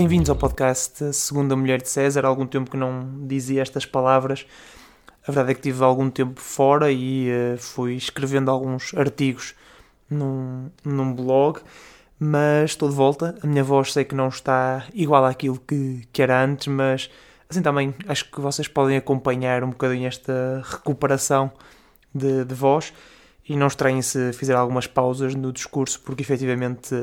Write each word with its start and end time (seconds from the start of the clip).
Bem-vindos 0.00 0.30
ao 0.30 0.36
podcast 0.36 1.12
Segunda 1.12 1.54
Mulher 1.54 1.82
de 1.82 1.90
César. 1.90 2.24
Há 2.24 2.28
algum 2.28 2.46
tempo 2.46 2.70
que 2.70 2.76
não 2.78 3.26
dizia 3.26 3.60
estas 3.60 3.84
palavras. 3.84 4.46
A 5.28 5.30
verdade 5.30 5.50
é 5.50 5.54
que 5.54 5.60
tive 5.60 5.84
algum 5.84 6.08
tempo 6.08 6.40
fora 6.40 6.90
e 6.90 7.28
uh, 7.28 7.58
fui 7.58 7.96
escrevendo 7.96 8.50
alguns 8.50 8.94
artigos 8.94 9.54
num, 10.08 10.70
num 10.82 11.12
blog, 11.12 11.60
mas 12.18 12.70
estou 12.70 12.88
de 12.88 12.94
volta. 12.94 13.36
A 13.42 13.46
minha 13.46 13.62
voz 13.62 13.92
sei 13.92 14.02
que 14.04 14.14
não 14.14 14.28
está 14.28 14.86
igual 14.94 15.22
àquilo 15.26 15.60
que, 15.60 16.08
que 16.10 16.22
era 16.22 16.42
antes, 16.42 16.68
mas 16.68 17.10
assim 17.46 17.60
também 17.60 17.94
acho 18.08 18.30
que 18.30 18.40
vocês 18.40 18.66
podem 18.66 18.96
acompanhar 18.96 19.62
um 19.62 19.68
bocadinho 19.68 20.08
esta 20.08 20.62
recuperação 20.64 21.52
de, 22.14 22.46
de 22.46 22.54
voz 22.54 22.90
e 23.46 23.54
não 23.54 23.66
estranhem 23.66 24.00
se 24.00 24.32
fizer 24.32 24.54
algumas 24.54 24.86
pausas 24.86 25.34
no 25.34 25.52
discurso, 25.52 26.00
porque 26.00 26.22
efetivamente 26.22 26.94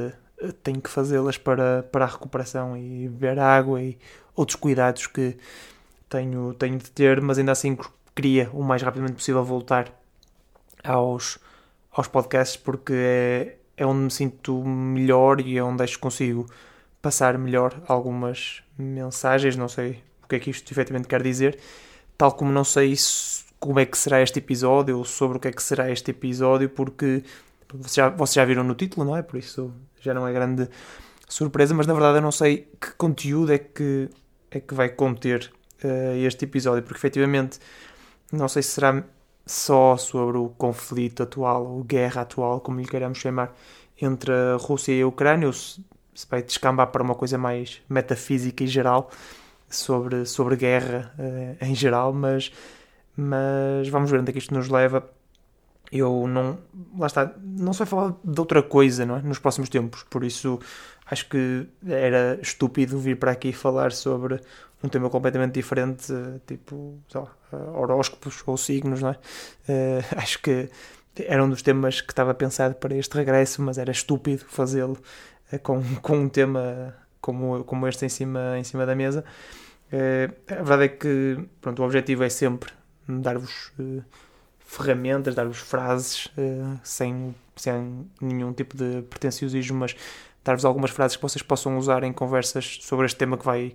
tenho 0.63 0.81
que 0.81 0.89
fazê-las 0.89 1.37
para, 1.37 1.83
para 1.83 2.05
a 2.05 2.07
recuperação 2.07 2.77
e 2.77 3.07
beber 3.07 3.39
água 3.39 3.81
e 3.81 3.97
outros 4.35 4.55
cuidados 4.55 5.07
que 5.07 5.35
tenho, 6.09 6.53
tenho 6.53 6.77
de 6.77 6.89
ter, 6.91 7.21
mas 7.21 7.37
ainda 7.37 7.51
assim 7.51 7.77
queria 8.15 8.49
o 8.53 8.63
mais 8.63 8.81
rapidamente 8.81 9.15
possível 9.15 9.43
voltar 9.43 9.91
aos, 10.83 11.39
aos 11.91 12.07
podcasts 12.07 12.57
porque 12.57 12.93
é, 12.93 13.57
é 13.75 13.85
onde 13.85 13.99
me 13.99 14.11
sinto 14.11 14.63
melhor 14.63 15.41
e 15.41 15.57
é 15.57 15.63
onde 15.63 15.83
acho 15.83 15.95
que 15.95 15.99
consigo 15.99 16.45
passar 17.01 17.37
melhor 17.37 17.81
algumas 17.87 18.63
mensagens, 18.77 19.55
não 19.55 19.67
sei 19.67 20.03
o 20.23 20.27
que 20.27 20.35
é 20.35 20.39
que 20.39 20.49
isto 20.49 20.71
efetivamente 20.71 21.07
quer 21.07 21.23
dizer, 21.23 21.57
tal 22.17 22.31
como 22.31 22.51
não 22.51 22.63
sei 22.63 22.95
como 23.59 23.79
é 23.79 23.85
que 23.85 23.97
será 23.97 24.21
este 24.21 24.39
episódio 24.39 24.97
ou 24.97 25.05
sobre 25.05 25.37
o 25.37 25.39
que 25.39 25.47
é 25.47 25.51
que 25.51 25.63
será 25.63 25.89
este 25.89 26.11
episódio, 26.11 26.69
porque 26.69 27.23
vocês 27.73 27.95
já, 27.95 28.09
vocês 28.09 28.35
já 28.35 28.45
viram 28.45 28.63
no 28.63 28.75
título, 28.75 29.05
não 29.05 29.17
é? 29.17 29.21
Por 29.21 29.37
isso 29.37 29.73
já 30.07 30.13
não 30.13 30.27
é 30.27 30.33
grande 30.33 30.67
surpresa, 31.27 31.73
mas 31.73 31.85
na 31.85 31.93
verdade 31.93 32.17
eu 32.17 32.21
não 32.21 32.31
sei 32.31 32.69
que 32.79 32.91
conteúdo 32.97 33.53
é 33.53 33.57
que, 33.57 34.09
é 34.49 34.59
que 34.59 34.73
vai 34.73 34.89
conter 34.89 35.51
uh, 35.83 36.15
este 36.17 36.45
episódio, 36.45 36.83
porque 36.83 36.97
efetivamente 36.97 37.59
não 38.31 38.47
sei 38.47 38.63
se 38.63 38.69
será 38.69 39.03
só 39.45 39.95
sobre 39.97 40.37
o 40.37 40.49
conflito 40.49 41.23
atual, 41.23 41.65
ou 41.65 41.83
guerra 41.83 42.21
atual, 42.21 42.59
como 42.59 42.79
lhe 42.79 42.87
queiramos 42.87 43.17
chamar, 43.17 43.53
entre 44.01 44.31
a 44.31 44.57
Rússia 44.57 44.93
e 44.93 45.01
a 45.01 45.07
Ucrânia, 45.07 45.47
ou 45.47 45.53
se, 45.53 45.83
se 46.13 46.27
vai 46.29 46.41
descambar 46.43 46.87
para 46.87 47.03
uma 47.03 47.15
coisa 47.15 47.37
mais 47.37 47.81
metafísica 47.89 48.63
e 48.63 48.67
geral 48.67 49.09
sobre, 49.69 50.25
sobre 50.25 50.55
guerra 50.55 51.13
uh, 51.17 51.65
em 51.65 51.75
geral, 51.75 52.13
mas, 52.13 52.51
mas 53.15 53.87
vamos 53.89 54.09
ver 54.11 54.19
onde 54.19 54.29
é 54.29 54.33
que 54.33 54.39
isto 54.39 54.53
nos 54.53 54.69
leva 54.69 55.09
eu 55.91 56.27
não. 56.27 56.59
Lá 56.97 57.07
está, 57.07 57.33
não 57.41 57.73
sei 57.73 57.85
falar 57.85 58.15
de 58.23 58.39
outra 58.39 58.61
coisa 58.61 59.05
não 59.05 59.17
é? 59.17 59.21
nos 59.21 59.39
próximos 59.39 59.69
tempos, 59.69 60.03
por 60.09 60.23
isso 60.23 60.59
acho 61.09 61.29
que 61.29 61.67
era 61.87 62.37
estúpido 62.41 62.99
vir 62.99 63.17
para 63.17 63.31
aqui 63.31 63.53
falar 63.53 63.91
sobre 63.91 64.39
um 64.83 64.89
tema 64.89 65.09
completamente 65.09 65.53
diferente, 65.53 66.13
tipo, 66.45 66.99
sei 67.09 67.21
lá, 67.21 67.31
horóscopos 67.73 68.43
ou 68.45 68.57
signos, 68.57 69.01
não 69.01 69.09
é? 69.09 69.13
Uh, 69.13 70.05
acho 70.17 70.39
que 70.41 70.69
era 71.25 71.43
um 71.43 71.49
dos 71.49 71.61
temas 71.61 72.01
que 72.01 72.11
estava 72.11 72.33
pensado 72.33 72.75
para 72.75 72.95
este 72.95 73.15
regresso, 73.15 73.61
mas 73.61 73.77
era 73.77 73.91
estúpido 73.91 74.45
fazê-lo 74.47 74.97
uh, 75.51 75.59
com, 75.59 75.81
com 76.01 76.17
um 76.17 76.29
tema 76.29 76.95
como, 77.19 77.63
como 77.63 77.87
este 77.87 78.05
em 78.05 78.09
cima, 78.09 78.57
em 78.59 78.63
cima 78.63 78.85
da 78.85 78.95
mesa. 78.95 79.23
Uh, 79.91 80.33
a 80.51 80.55
verdade 80.55 80.83
é 80.83 80.87
que 80.89 81.39
pronto, 81.61 81.81
o 81.81 81.85
objetivo 81.85 82.23
é 82.23 82.29
sempre 82.29 82.71
dar-vos 83.07 83.71
ferramentas, 84.67 85.33
dar-vos 85.33 85.57
frases 85.57 86.25
uh, 86.37 86.77
sem, 86.83 87.33
sem 87.55 88.05
nenhum 88.21 88.51
tipo 88.53 88.75
de 88.75 89.01
pretenciosismo, 89.03 89.79
mas 89.79 89.95
dar-vos 90.43 90.65
algumas 90.65 90.91
frases 90.91 91.15
que 91.15 91.21
vocês 91.23 91.41
possam 91.41 91.77
usar 91.77 92.03
em 92.03 92.11
conversas 92.11 92.79
sobre 92.81 93.05
este 93.05 93.17
tema 93.17 93.37
que 93.37 93.45
vai, 93.45 93.73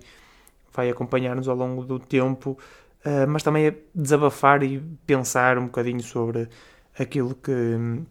vai 0.71 0.89
acompanhar-nos 0.89 1.47
ao 1.47 1.55
longo 1.55 1.83
do 1.83 1.99
tempo, 1.99 2.57
uh, 3.05 3.27
mas 3.27 3.41
também 3.41 3.65
é 3.65 3.75
desabafar 3.93 4.61
e 4.61 4.79
pensar 5.05 5.57
um 5.57 5.65
bocadinho 5.65 6.01
sobre 6.01 6.47
aquilo 6.97 7.33
que, 7.33 8.03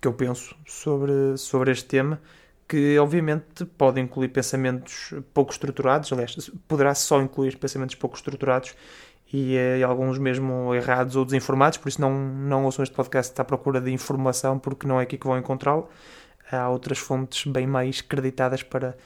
que 0.00 0.06
eu 0.06 0.12
penso 0.12 0.54
sobre, 0.66 1.38
sobre 1.38 1.72
este 1.72 1.86
tema, 1.86 2.20
que 2.68 2.98
obviamente 2.98 3.64
pode 3.64 3.98
incluir 3.98 4.28
pensamentos 4.28 5.14
pouco 5.32 5.52
estruturados, 5.52 6.12
aliás, 6.12 6.50
poderá 6.68 6.94
só 6.94 7.20
incluir 7.22 7.56
pensamentos 7.56 7.94
pouco 7.94 8.14
estruturados 8.14 8.74
e, 9.34 9.56
eh, 9.56 9.78
e, 9.78 9.82
alguns 9.82 10.16
mesmo 10.16 10.72
errados 10.72 11.16
ou 11.16 11.24
desinformados, 11.24 11.76
por 11.78 11.88
isso 11.88 12.00
não, 12.00 12.14
não 12.14 12.64
ouçam 12.64 12.84
este 12.84 12.94
podcast 12.94 13.38
à 13.40 13.44
procura 13.44 13.80
de 13.80 13.90
informação, 13.90 14.60
porque 14.60 14.86
não 14.86 15.00
é 15.00 15.02
aqui 15.02 15.18
que 15.18 15.26
vão 15.26 15.36
encontrá-lo. 15.36 15.88
Há 16.52 16.68
outras 16.68 16.98
fontes 16.98 17.50
bem 17.50 17.66
mais 17.66 18.00
creditadas 18.00 18.62
para, 18.62 18.96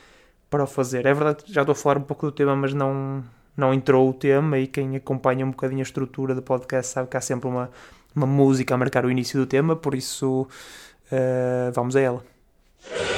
para 0.50 0.64
o 0.64 0.66
fazer. 0.66 1.06
É 1.06 1.14
verdade, 1.14 1.44
já 1.46 1.62
estou 1.62 1.72
a 1.72 1.74
falar 1.74 1.96
um 1.96 2.02
pouco 2.02 2.26
do 2.26 2.32
tema, 2.32 2.54
mas 2.54 2.74
não, 2.74 3.24
não 3.56 3.72
entrou 3.72 4.10
o 4.10 4.12
tema, 4.12 4.58
e 4.58 4.66
quem 4.66 4.96
acompanha 4.96 5.46
um 5.46 5.50
bocadinho 5.50 5.80
a 5.80 5.82
estrutura 5.82 6.34
do 6.34 6.42
podcast 6.42 6.92
sabe 6.92 7.08
que 7.08 7.16
há 7.16 7.22
sempre 7.22 7.48
uma, 7.48 7.70
uma 8.14 8.26
música 8.26 8.74
a 8.74 8.76
marcar 8.76 9.06
o 9.06 9.10
início 9.10 9.40
do 9.40 9.46
tema, 9.46 9.76
por 9.76 9.94
isso 9.94 10.42
uh, 10.42 11.72
vamos 11.72 11.96
a 11.96 12.00
ela. 12.00 13.17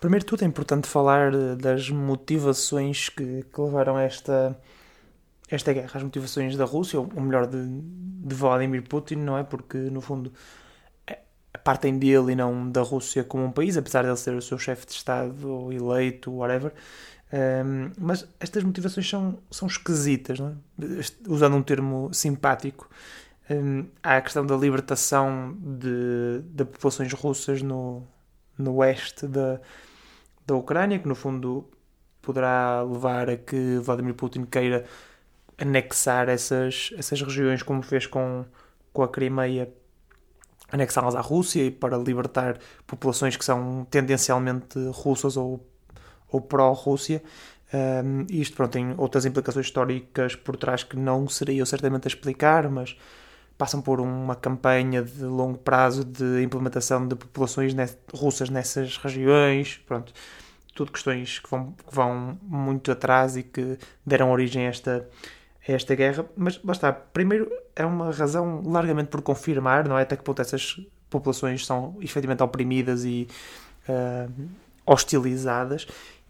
Primeiro 0.00 0.24
tudo 0.24 0.44
é 0.44 0.46
importante 0.46 0.86
falar 0.86 1.34
eh, 1.34 1.56
das 1.56 1.90
motivações 1.90 3.08
que, 3.08 3.42
que 3.42 3.60
levaram 3.60 3.96
a 3.96 4.02
esta, 4.02 4.56
esta 5.50 5.72
guerra, 5.72 5.90
as 5.92 6.02
motivações 6.02 6.56
da 6.56 6.64
Rússia, 6.64 7.00
ou 7.00 7.20
melhor, 7.20 7.46
de, 7.46 7.58
de 7.66 8.34
Vladimir 8.34 8.82
Putin, 8.82 9.16
não 9.16 9.36
é? 9.36 9.42
Porque, 9.42 9.76
no 9.76 10.00
fundo, 10.00 10.32
é, 11.06 11.18
partem 11.64 11.98
dele 11.98 12.32
e 12.32 12.36
não 12.36 12.70
da 12.70 12.82
Rússia 12.82 13.24
como 13.24 13.44
um 13.44 13.50
país, 13.50 13.76
apesar 13.76 14.02
de 14.02 14.08
ele 14.08 14.16
ser 14.16 14.34
o 14.34 14.42
seu 14.42 14.58
chefe 14.58 14.86
de 14.86 14.92
Estado, 14.92 15.48
ou 15.48 15.72
eleito, 15.72 16.30
whatever. 16.32 16.72
Um, 17.32 17.90
mas 17.98 18.26
estas 18.40 18.62
motivações 18.64 19.08
são, 19.08 19.38
são 19.50 19.68
esquisitas, 19.68 20.38
não 20.38 20.56
é? 20.80 21.00
usando 21.28 21.56
um 21.56 21.62
termo 21.62 22.10
simpático. 22.12 22.88
Um, 23.50 23.86
há 24.02 24.18
a 24.18 24.22
questão 24.22 24.46
da 24.46 24.56
libertação 24.56 25.56
de, 25.60 26.40
de 26.44 26.64
populações 26.64 27.12
russas 27.12 27.62
no, 27.62 28.06
no 28.56 28.76
oeste 28.76 29.26
da 29.26 29.60
da 30.48 30.54
Ucrânia, 30.54 30.98
que 30.98 31.06
no 31.06 31.14
fundo 31.14 31.68
poderá 32.22 32.82
levar 32.82 33.28
a 33.28 33.36
que 33.36 33.78
Vladimir 33.78 34.14
Putin 34.14 34.44
queira 34.44 34.84
anexar 35.58 36.28
essas, 36.28 36.90
essas 36.96 37.20
regiões, 37.20 37.62
como 37.62 37.82
fez 37.82 38.06
com, 38.06 38.46
com 38.90 39.02
a 39.02 39.08
Crimeia, 39.08 39.70
anexá-las 40.72 41.14
à 41.14 41.20
Rússia 41.20 41.64
e 41.64 41.70
para 41.70 41.98
libertar 41.98 42.58
populações 42.86 43.36
que 43.36 43.44
são 43.44 43.86
tendencialmente 43.90 44.78
russas 44.90 45.36
ou, 45.36 45.66
ou 46.30 46.40
pró-Rússia. 46.40 47.22
Um, 47.72 48.24
isto 48.30 48.56
pronto, 48.56 48.72
tem 48.72 48.94
outras 48.96 49.26
implicações 49.26 49.66
históricas 49.66 50.34
por 50.34 50.56
trás 50.56 50.82
que 50.82 50.96
não 50.96 51.28
seria 51.28 51.60
eu 51.60 51.66
certamente 51.66 52.06
a 52.06 52.08
explicar, 52.08 52.70
mas 52.70 52.96
passam 53.58 53.82
por 53.82 54.00
uma 54.00 54.36
campanha 54.36 55.02
de 55.02 55.24
longo 55.24 55.58
prazo 55.58 56.04
de 56.04 56.42
implementação 56.42 57.06
de 57.06 57.16
populações 57.16 57.74
russas 58.14 58.48
nessas 58.48 58.96
regiões, 58.96 59.80
pronto, 59.84 60.12
tudo 60.74 60.92
questões 60.92 61.40
que 61.40 61.50
vão, 61.50 61.72
que 61.72 61.92
vão 61.92 62.38
muito 62.40 62.92
atrás 62.92 63.36
e 63.36 63.42
que 63.42 63.76
deram 64.06 64.30
origem 64.30 64.66
a 64.66 64.70
esta, 64.70 65.08
a 65.68 65.72
esta 65.72 65.94
guerra, 65.96 66.24
mas 66.36 66.62
lá 66.62 66.72
está, 66.72 66.92
primeiro 66.92 67.50
é 67.74 67.84
uma 67.84 68.12
razão 68.12 68.62
largamente 68.64 69.08
por 69.08 69.20
confirmar, 69.22 69.88
não 69.88 69.98
é, 69.98 70.02
até 70.02 70.16
que 70.16 70.22
ponto 70.22 70.40
essas 70.40 70.80
populações 71.10 71.66
são 71.66 71.96
efetivamente 72.00 72.44
oprimidas 72.44 73.04
e 73.04 73.26
uh, 73.88 74.48
hostilizadas, 74.86 75.88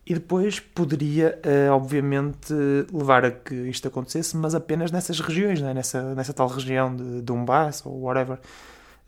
e 0.08 0.14
depois 0.14 0.58
poderia, 0.58 1.38
uh, 1.44 1.72
obviamente, 1.75 2.55
levar 2.90 3.26
a 3.26 3.31
que 3.31 3.55
isto 3.55 3.88
acontecesse, 3.88 4.34
mas 4.38 4.55
apenas 4.55 4.90
nessas 4.90 5.20
regiões, 5.20 5.60
é? 5.60 5.75
nessa, 5.75 6.14
nessa 6.14 6.32
tal 6.32 6.49
região 6.49 6.96
de 6.96 7.20
Donbass 7.20 7.84
ou 7.84 8.00
whatever. 8.00 8.38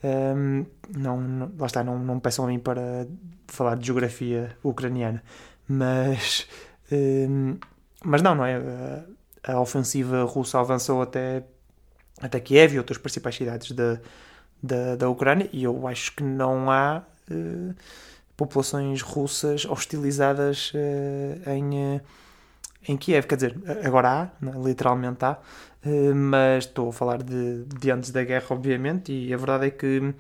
Um, 0.05 0.67
não, 0.95 1.19
não, 1.19 1.53
lá 1.59 1.67
está, 1.67 1.83
não, 1.83 1.99
não 1.99 2.21
peçam 2.21 2.45
a 2.45 2.49
mim 2.49 2.59
para 2.59 3.07
falar 3.47 3.77
de 3.77 3.87
geografia 3.87 4.55
ucraniana, 4.63 5.23
mas, 5.67 6.47
um, 6.93 7.57
mas 8.05 8.21
não, 8.21 8.35
não 8.35 8.45
é? 8.45 8.57
A, 9.43 9.53
a, 9.55 9.61
ofensiva 9.61 10.25
russa 10.25 10.61
avançou 10.61 11.01
até, 11.01 11.45
até 12.21 12.39
Kiev 12.41 12.75
e 12.75 12.79
outras 12.79 12.99
principais 12.99 13.37
cidades 13.37 13.73
da, 13.73 13.99
da, 14.63 14.97
da 14.97 15.09
Ucrânia, 15.09 15.49
e 15.51 15.65
eu 15.65 15.89
acho 15.89 16.15
que 16.15 16.23
não 16.23 16.71
há. 16.71 17.03
Uh, 17.31 17.75
populações 18.41 19.03
russas 19.03 19.67
hostilizadas 19.67 20.73
uh, 20.75 21.51
em, 21.51 21.97
uh, 21.97 22.01
em 22.89 22.97
Kiev. 22.97 23.27
Quer 23.27 23.35
dizer, 23.35 23.59
agora 23.85 24.09
há, 24.09 24.31
né? 24.41 24.53
literalmente 24.65 25.23
há, 25.23 25.33
uh, 25.85 26.15
mas 26.15 26.65
estou 26.65 26.89
a 26.89 26.93
falar 26.93 27.23
de, 27.23 27.65
de 27.65 27.91
antes 27.91 28.11
da 28.11 28.25
guerra, 28.25 28.47
obviamente, 28.49 29.13
e 29.13 29.35
a 29.35 29.37
verdade 29.37 29.67
é 29.67 29.71
que 29.71 30.15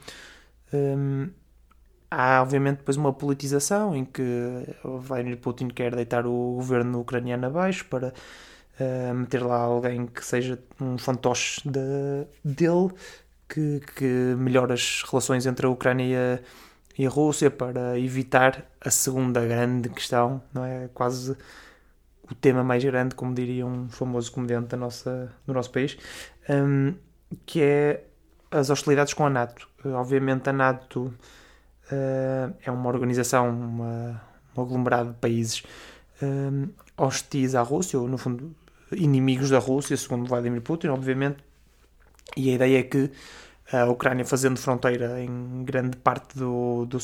um, 0.75 1.31
há, 2.11 2.43
obviamente, 2.43 2.79
depois 2.79 2.99
uma 2.99 3.15
politização 3.15 3.97
em 3.97 4.05
que 4.05 4.23
Vladimir 4.85 5.39
Putin 5.39 5.69
quer 5.69 5.97
deitar 5.97 6.27
o 6.27 6.57
governo 6.57 7.01
ucraniano 7.01 7.47
abaixo 7.47 7.87
para 7.87 8.13
meter 9.15 9.43
lá 9.43 9.59
alguém 9.59 10.07
que 10.07 10.25
seja 10.25 10.59
um 10.81 10.97
fantoche 10.97 11.61
de, 11.69 12.27
dele, 12.43 12.91
que, 13.47 13.81
que 13.95 14.35
melhore 14.39 14.73
as 14.73 15.03
relações 15.03 15.45
entre 15.45 15.67
a 15.67 15.69
Ucrânia 15.69 16.05
e 16.05 16.17
a, 16.17 16.41
e 17.01 17.07
a 17.07 17.09
Rússia 17.09 17.51
para 17.51 17.99
evitar 17.99 18.71
a 18.79 18.91
segunda 18.91 19.43
grande 19.47 19.89
questão, 19.89 20.43
não 20.53 20.67
é? 20.67 20.91
Quase 20.93 21.35
o 22.31 22.35
tema 22.35 22.63
mais 22.63 22.85
grande, 22.85 23.15
como 23.15 23.35
diria 23.35 23.65
um 23.65 23.89
famoso 23.89 24.31
comediante 24.31 24.69
da 24.69 24.77
nossa, 24.77 25.33
do 25.47 25.55
nosso 25.55 25.71
país, 25.71 25.97
um, 26.51 26.95
que 27.47 27.63
é 27.63 28.05
as 28.51 28.69
hostilidades 28.69 29.15
com 29.15 29.25
a 29.25 29.31
NATO. 29.31 29.67
Obviamente 29.83 30.51
a 30.51 30.53
NATO 30.53 31.05
uh, 31.91 32.55
é 32.63 32.71
uma 32.71 32.91
organização, 32.91 33.49
uma, 33.49 34.21
um 34.55 34.61
aglomerado 34.61 35.13
de 35.13 35.17
países 35.21 35.63
um, 36.21 36.69
hostis 36.99 37.55
à 37.55 37.63
Rússia, 37.63 37.99
ou 37.99 38.09
no 38.09 38.19
fundo 38.19 38.55
inimigos 38.93 39.49
da 39.49 39.59
Rússia, 39.59 39.97
segundo 39.97 40.29
Vladimir 40.29 40.61
Putin, 40.61 40.89
obviamente, 40.89 41.43
e 42.37 42.51
a 42.51 42.57
ideia 42.57 42.81
é 42.81 42.83
que 42.83 43.11
a 43.73 43.85
Ucrânia 43.87 44.25
fazendo 44.25 44.59
fronteira 44.59 45.21
em 45.21 45.65
grande 45.65 45.97
parte 45.97 46.37
do, 46.37 46.87
do, 46.87 46.99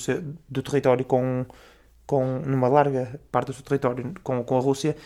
do 0.48 0.62
território 0.62 1.04
com, 1.04 1.46
com 2.06 2.40
numa 2.40 2.68
larga 2.68 3.20
parte 3.30 3.48
do 3.48 3.52
seu 3.54 3.64
território 3.64 4.12
com, 4.22 4.42
com 4.42 4.56
a 4.56 4.60
Rússia, 4.60 4.96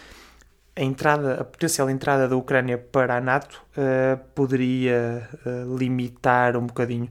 a 0.75 0.83
entrada, 0.83 1.35
a 1.35 1.45
potencial 1.45 1.91
entrada 1.91 2.29
da 2.29 2.37
Ucrânia 2.37 2.79
para 2.79 3.17
a 3.17 3.21
NATO 3.21 3.62
uh, 3.73 4.19
poderia 4.35 5.29
uh, 5.45 5.77
limitar 5.77 6.57
um 6.57 6.67
bocadinho 6.67 7.11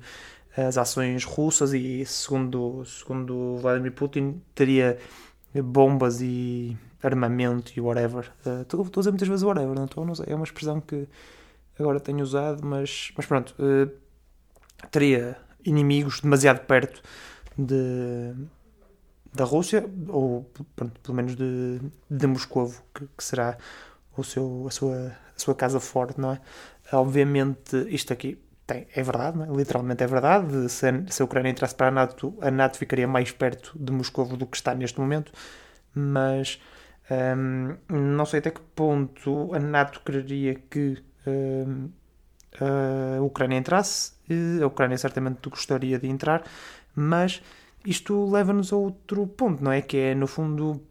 as 0.57 0.77
ações 0.77 1.23
russas 1.23 1.73
e 1.73 2.03
segundo 2.05 2.83
segundo 2.83 3.57
Vladimir 3.57 3.93
Putin 3.93 4.41
teria 4.53 4.97
bombas 5.63 6.21
e 6.21 6.75
armamento 7.01 7.71
e 7.75 7.81
whatever. 7.81 8.31
Uh, 8.45 8.61
estou, 8.61 8.81
a 8.81 8.89
dizer 8.89 9.11
muitas 9.11 9.27
vezes 9.27 9.43
whatever, 9.43 9.73
não 9.73 9.85
estou? 9.85 10.05
Não 10.05 10.15
sei, 10.15 10.25
é 10.29 10.35
uma 10.35 10.43
expressão 10.43 10.81
que 10.81 11.07
agora 11.79 11.99
tenho 11.99 12.21
usado, 12.21 12.65
mas, 12.65 13.11
mas 13.15 13.25
pronto. 13.25 13.55
Uh, 13.59 13.89
teria 14.91 15.37
inimigos 15.65 16.21
demasiado 16.21 16.65
perto 16.65 17.01
de, 17.57 18.33
da 19.33 19.43
Rússia, 19.43 19.85
ou 20.07 20.49
pronto, 20.75 20.99
pelo 21.01 21.15
menos 21.15 21.35
de, 21.35 21.79
de 22.09 22.27
Moscovo, 22.27 22.81
que, 22.93 23.07
que, 23.17 23.23
será 23.23 23.57
o 24.17 24.23
seu, 24.23 24.65
a, 24.67 24.71
sua, 24.71 25.11
a 25.35 25.39
sua 25.39 25.55
casa 25.55 25.79
forte, 25.79 26.19
não 26.19 26.33
é? 26.33 26.41
Obviamente, 26.91 27.77
isto 27.89 28.13
aqui 28.13 28.39
tem, 28.65 28.87
é 28.95 29.03
verdade, 29.03 29.41
é? 29.41 29.45
literalmente 29.55 30.03
é 30.03 30.07
verdade. 30.07 30.69
Se 30.69 30.87
a, 30.87 31.03
se 31.07 31.21
a 31.21 31.25
Ucrânia 31.25 31.49
entrasse 31.49 31.75
para 31.75 31.87
a 31.87 31.91
NATO, 31.91 32.35
a 32.41 32.51
NATO 32.51 32.77
ficaria 32.77 33.07
mais 33.07 33.31
perto 33.31 33.71
de 33.77 33.91
Moscovo 33.91 34.37
do 34.37 34.45
que 34.45 34.57
está 34.57 34.73
neste 34.73 34.99
momento, 34.99 35.31
mas 35.93 36.61
um, 37.09 37.75
não 37.89 38.25
sei 38.25 38.39
até 38.39 38.51
que 38.51 38.61
ponto 38.75 39.53
a 39.53 39.59
NATO 39.59 40.01
quereria 40.05 40.55
que 40.55 41.03
um, 41.25 41.89
a 43.19 43.23
Ucrânia 43.23 43.57
entrasse. 43.57 44.13
A 44.61 44.65
Ucrânia 44.65 44.97
certamente 44.97 45.49
gostaria 45.49 45.99
de 45.99 46.07
entrar, 46.07 46.43
mas 46.95 47.41
isto 47.85 48.29
leva-nos 48.29 48.71
a 48.73 48.75
outro 48.75 49.25
ponto, 49.27 49.63
não 49.63 49.71
é? 49.71 49.81
Que 49.81 49.97
é, 49.97 50.15
no 50.15 50.27
fundo, 50.27 50.81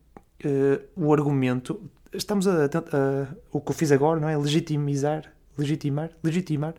uh, 0.45 0.81
o 0.97 1.13
argumento. 1.13 1.81
Estamos 2.13 2.47
a, 2.47 2.65
a, 2.65 2.67
a, 2.67 3.29
O 3.53 3.61
que 3.61 3.71
eu 3.71 3.75
fiz 3.75 3.93
agora, 3.93 4.21
não 4.21 4.29
é? 4.29 4.37
Legitimizar. 4.37 5.33
Legitimar. 5.57 6.11
Legitimar 6.23 6.75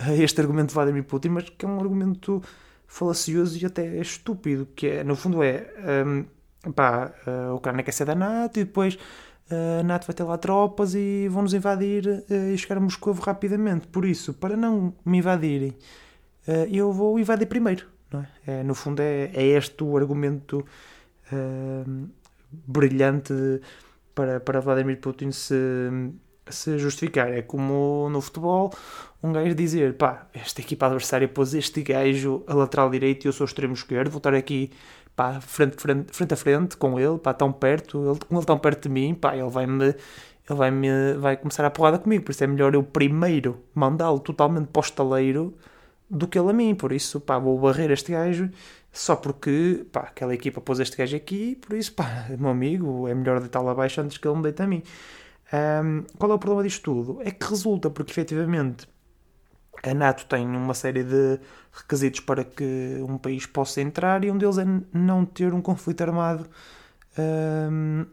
uh, 0.00 0.12
este 0.12 0.40
argumento 0.40 0.68
de 0.68 0.74
Vladimir 0.74 1.04
Putin, 1.04 1.28
mas 1.30 1.48
que 1.48 1.64
é 1.64 1.68
um 1.68 1.78
argumento 1.78 2.42
falacioso 2.86 3.58
e 3.58 3.66
até 3.66 3.96
estúpido. 3.98 4.66
Que 4.74 4.86
é, 4.86 5.04
no 5.04 5.14
fundo, 5.16 5.42
é. 5.42 5.72
Um, 6.06 6.72
pá, 6.72 7.12
a 7.26 7.54
Ucrânia 7.54 7.82
quer 7.82 7.92
ser 7.92 8.04
da 8.04 8.14
NATO 8.14 8.60
e 8.60 8.64
depois 8.64 8.98
a 9.50 9.82
NATO 9.82 10.06
vai 10.06 10.14
ter 10.14 10.22
lá 10.22 10.38
tropas 10.38 10.94
e 10.94 11.28
vão-nos 11.28 11.52
invadir 11.52 12.24
e 12.30 12.56
chegar 12.56 12.76
a 12.76 12.80
Moscou 12.80 13.12
rapidamente. 13.14 13.88
Por 13.88 14.04
isso, 14.04 14.32
para 14.34 14.56
não 14.56 14.94
me 15.04 15.18
invadirem, 15.18 15.74
eu 16.70 16.92
vou 16.92 17.18
invadir 17.18 17.46
primeiro. 17.46 17.86
É? 18.46 18.60
é 18.60 18.62
no 18.62 18.74
fundo, 18.74 19.00
é, 19.00 19.30
é 19.34 19.42
este 19.44 19.84
o 19.84 19.96
argumento 19.96 20.64
uh, 21.32 22.08
brilhante 22.50 23.32
para, 24.14 24.40
para 24.40 24.60
Vladimir 24.60 24.98
Putin 24.98 25.30
se, 25.30 25.54
se 26.48 26.78
justificar. 26.78 27.32
É 27.32 27.42
como 27.42 28.08
no 28.10 28.20
futebol, 28.20 28.72
um 29.22 29.32
gajo 29.32 29.54
dizer: 29.54 29.94
pá, 29.94 30.26
esta 30.34 30.60
equipa 30.60 30.86
adversária 30.86 31.28
pôs 31.28 31.54
este 31.54 31.82
gajo 31.82 32.42
a 32.46 32.54
lateral 32.54 32.90
direito 32.90 33.24
e 33.24 33.28
eu 33.28 33.32
sou 33.32 33.44
extremo 33.44 33.74
esquerdo, 33.74 34.10
vou 34.10 34.18
estar 34.18 34.34
aqui 34.34 34.70
pá, 35.16 35.40
frente, 35.40 35.76
frente, 35.80 36.12
frente 36.12 36.34
a 36.34 36.36
frente 36.36 36.76
com 36.76 36.98
ele, 36.98 37.18
pá, 37.18 37.34
tão 37.34 37.52
perto, 37.52 38.10
ele, 38.10 38.18
com 38.28 38.36
ele 38.36 38.46
tão 38.46 38.58
perto 38.58 38.84
de 38.84 38.88
mim, 38.88 39.14
pá, 39.14 39.36
ele 39.36 39.50
vai-me 39.50 39.94
ele 40.48 40.58
vai, 40.58 40.70
-me, 40.70 41.14
vai 41.14 41.36
começar 41.36 41.64
a 41.64 41.70
porrada 41.70 41.98
comigo, 41.98 42.24
por 42.24 42.32
isso 42.32 42.42
é 42.42 42.46
melhor 42.46 42.74
eu 42.74 42.82
primeiro 42.82 43.62
mandá-lo 43.74 44.18
totalmente 44.18 44.68
para 44.68 44.80
o 44.80 44.82
estaleiro 44.82 45.54
do 46.08 46.26
que 46.26 46.38
ele 46.38 46.50
a 46.50 46.52
mim, 46.52 46.74
por 46.74 46.92
isso, 46.92 47.20
pá, 47.20 47.38
vou 47.38 47.58
barrer 47.58 47.90
este 47.90 48.12
gajo 48.12 48.50
só 48.92 49.14
porque, 49.16 49.86
pá, 49.92 50.00
aquela 50.00 50.34
equipa 50.34 50.60
pôs 50.60 50.80
este 50.80 50.96
gajo 50.96 51.16
aqui, 51.16 51.56
por 51.56 51.76
isso, 51.76 51.92
pá, 51.94 52.26
meu 52.38 52.50
amigo, 52.50 53.06
é 53.08 53.14
melhor 53.14 53.40
deitá-lo 53.40 53.68
abaixo 53.68 54.00
antes 54.00 54.18
que 54.18 54.26
ele 54.26 54.36
me 54.36 54.42
deite 54.42 54.62
a 54.62 54.66
mim. 54.66 54.82
Um, 55.52 56.04
qual 56.18 56.32
é 56.32 56.34
o 56.34 56.38
problema 56.38 56.62
disto 56.64 56.82
tudo? 56.82 57.20
É 57.22 57.30
que 57.30 57.46
resulta 57.46 57.90
porque, 57.90 58.10
efetivamente, 58.12 58.88
a 59.82 59.94
NATO 59.94 60.26
tem 60.26 60.46
uma 60.46 60.74
série 60.74 61.02
de 61.02 61.38
requisitos 61.72 62.20
para 62.20 62.44
que 62.44 62.98
um 63.08 63.16
país 63.16 63.46
possa 63.46 63.80
entrar 63.80 64.24
e 64.24 64.30
um 64.30 64.36
deles 64.36 64.58
é 64.58 64.64
não 64.92 65.24
ter 65.24 65.54
um 65.54 65.62
conflito 65.62 66.02
armado 66.02 66.46
um, 67.18 68.06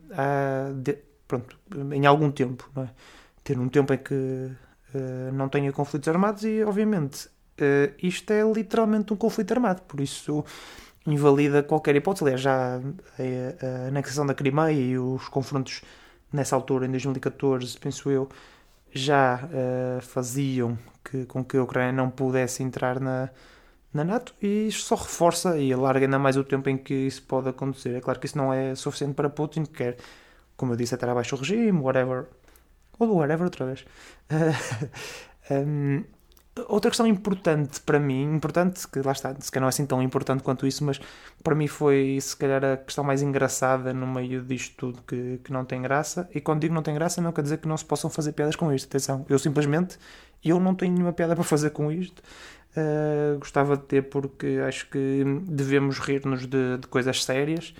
de, 0.82 0.98
pronto, 1.28 1.58
em 1.94 2.06
algum 2.06 2.32
tempo. 2.32 2.70
É? 2.78 2.88
Ter 3.44 3.60
um 3.60 3.70
tempo 3.70 3.94
em 3.94 3.98
que 3.98 4.14
uh, 4.14 5.32
não 5.34 5.50
tenha 5.50 5.72
conflitos 5.72 6.08
armados 6.08 6.44
e, 6.44 6.64
obviamente, 6.64 7.28
uh, 7.28 7.94
isto 8.02 8.32
é 8.32 8.42
literalmente 8.44 9.14
um 9.14 9.18
conflito 9.18 9.52
armado. 9.52 9.82
Por 9.84 10.00
isso, 10.00 10.44
invalida 11.06 11.64
qualquer 11.64 11.96
hipótese. 11.96 12.24
Aliás, 12.26 12.42
já 12.42 12.78
a, 12.78 13.66
a 13.66 13.88
anexação 13.88 14.26
da 14.26 14.34
Crimeia 14.34 14.72
e 14.72 14.98
os 14.98 15.28
confrontos 15.30 15.82
nessa 16.32 16.56
altura, 16.56 16.86
em 16.86 16.92
2014, 16.92 17.78
penso 17.80 18.10
eu, 18.10 18.28
já 18.98 19.46
uh, 19.46 20.02
faziam 20.02 20.78
que, 21.04 21.26
com 21.26 21.44
que 21.44 21.58
a 21.58 21.64
Ucrânia 21.64 21.92
não 21.92 22.10
pudesse 22.10 22.64
entrar 22.64 23.00
na, 23.00 23.30
na 23.94 24.04
NATO 24.04 24.36
e 24.42 24.68
isto 24.68 24.84
só 24.84 24.96
reforça 24.96 25.58
e 25.58 25.72
alarga 25.72 26.06
ainda 26.06 26.20
mais 26.20 26.38
o 26.38 26.44
tempo 26.44 26.70
em 26.70 26.78
que 26.78 26.94
isso 26.94 27.24
pode 27.24 27.50
acontecer. 27.50 27.96
É 27.96 28.02
claro 28.02 28.20
que 28.20 28.26
isso 28.26 28.38
não 28.38 28.54
é 28.54 28.76
suficiente 28.76 29.14
para 29.14 29.30
Putin, 29.30 29.64
que 29.64 29.74
quer, 29.74 29.98
como 30.56 30.74
eu 30.74 30.78
disse, 30.78 30.96
até 30.96 31.10
abaixo 31.10 31.36
o 31.36 31.40
regime, 31.40 31.80
whatever. 31.80 32.26
Ou 33.00 33.18
whatever 33.18 33.46
outra 33.46 33.66
vez. 33.66 33.86
Uh, 34.32 35.54
um, 35.54 36.04
outra 36.68 36.90
questão 36.92 37.08
importante 37.08 37.80
para 37.82 38.00
mim, 38.00 38.24
importante, 38.36 38.88
que 38.88 39.00
lá 39.00 39.12
está, 39.12 39.36
se 39.40 39.52
calhar 39.52 39.62
não 39.62 39.68
é 39.68 39.70
assim 39.70 39.86
tão 39.86 40.02
importante 40.02 40.44
quanto 40.44 40.66
isso, 40.68 40.84
mas 40.84 41.00
para 41.44 41.56
mim 41.56 41.68
foi 41.68 42.18
se 42.22 42.36
calhar 42.36 42.64
a 42.64 42.78
questão 42.78 43.04
mais 43.04 43.22
engraçada 43.22 43.94
no 43.94 44.08
meio 44.08 44.42
disto 44.44 44.76
tudo 44.78 45.02
que, 45.04 45.40
que 45.44 45.52
não 45.52 45.66
tem 45.66 45.82
graça. 45.82 46.30
E 46.34 46.42
quando 46.42 46.62
digo 46.62 46.74
não 46.74 46.82
tem 46.82 46.94
graça, 46.94 47.22
não 47.22 47.32
quer 47.32 47.42
dizer 47.42 47.58
que 47.58 47.68
não 47.68 47.78
se 47.78 47.86
possam 47.86 48.10
fazer 48.10 48.34
piadas 48.34 48.56
com 48.56 48.72
isto. 48.74 48.86
Atenção, 48.88 49.26
eu 49.30 49.40
simplesmente 49.40 49.98
eu 50.44 50.60
não 50.60 50.76
tenho 50.76 50.94
nenhuma 50.94 51.14
piada 51.14 51.34
para 51.36 51.44
fazer 51.44 51.72
com 51.72 51.92
isto. 51.92 52.22
Uh, 52.76 53.40
gostava 53.40 53.76
de 53.76 53.84
ter 53.84 54.04
porque 54.04 54.60
acho 54.68 54.88
que 54.90 55.24
devemos 55.48 55.98
rir-nos 56.00 56.46
de, 56.46 56.78
de, 56.78 56.88
coisas 56.88 57.24
sérias. 57.24 57.74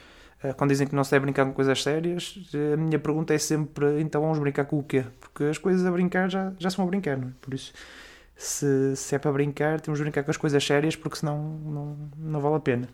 Uh, 0.44 0.54
quando 0.56 0.72
dizem 0.72 0.88
que 0.88 0.96
não 0.96 1.04
se 1.04 1.12
deve 1.12 1.24
brincar 1.26 1.46
com 1.46 1.54
coisas 1.54 1.84
sérias, 1.84 2.40
a 2.74 2.78
minha 2.78 2.98
pergunta 2.98 3.34
é 3.34 3.38
sempre: 3.38 4.02
então 4.02 4.22
vamos 4.22 4.40
brincar 4.40 4.66
com 4.66 4.80
o 4.80 4.84
quê? 4.84 5.04
Porque 5.20 5.44
as 5.46 5.58
coisas 5.58 5.86
a 5.86 5.92
brincar 5.92 6.30
já, 6.30 6.52
já 6.58 6.70
são 6.70 6.84
a 6.84 6.88
brincar, 6.88 7.18
não 7.18 7.28
é? 7.28 7.32
Por 7.42 7.54
isso 7.54 7.74
se, 8.38 8.96
se 8.96 9.16
é 9.16 9.20
para 9.20 9.32
brincar, 9.32 9.82
temos 9.82 9.98
de 9.98 10.04
brincar 10.04 10.24
com 10.24 10.30
as 10.30 10.38
coisas 10.38 10.64
sérias 10.64 10.96
porque 10.96 11.18
senão 11.18 11.60
não, 11.66 11.98
não 12.18 12.40
vale 12.40 12.56
a 12.56 12.60
pena. 12.60 12.88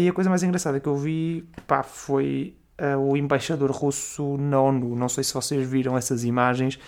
E 0.00 0.08
a 0.08 0.12
coisa 0.12 0.30
mais 0.30 0.42
engraçada 0.42 0.80
que 0.80 0.88
eu 0.88 0.96
vi 0.96 1.46
pá, 1.66 1.82
foi 1.82 2.56
uh, 2.80 2.98
o 2.98 3.16
embaixador 3.16 3.70
russo 3.70 4.38
na 4.38 4.58
ONU. 4.58 4.96
Não 4.96 5.08
sei 5.08 5.22
se 5.22 5.34
vocês 5.34 5.68
viram 5.68 5.96
essas 5.96 6.24
imagens, 6.24 6.78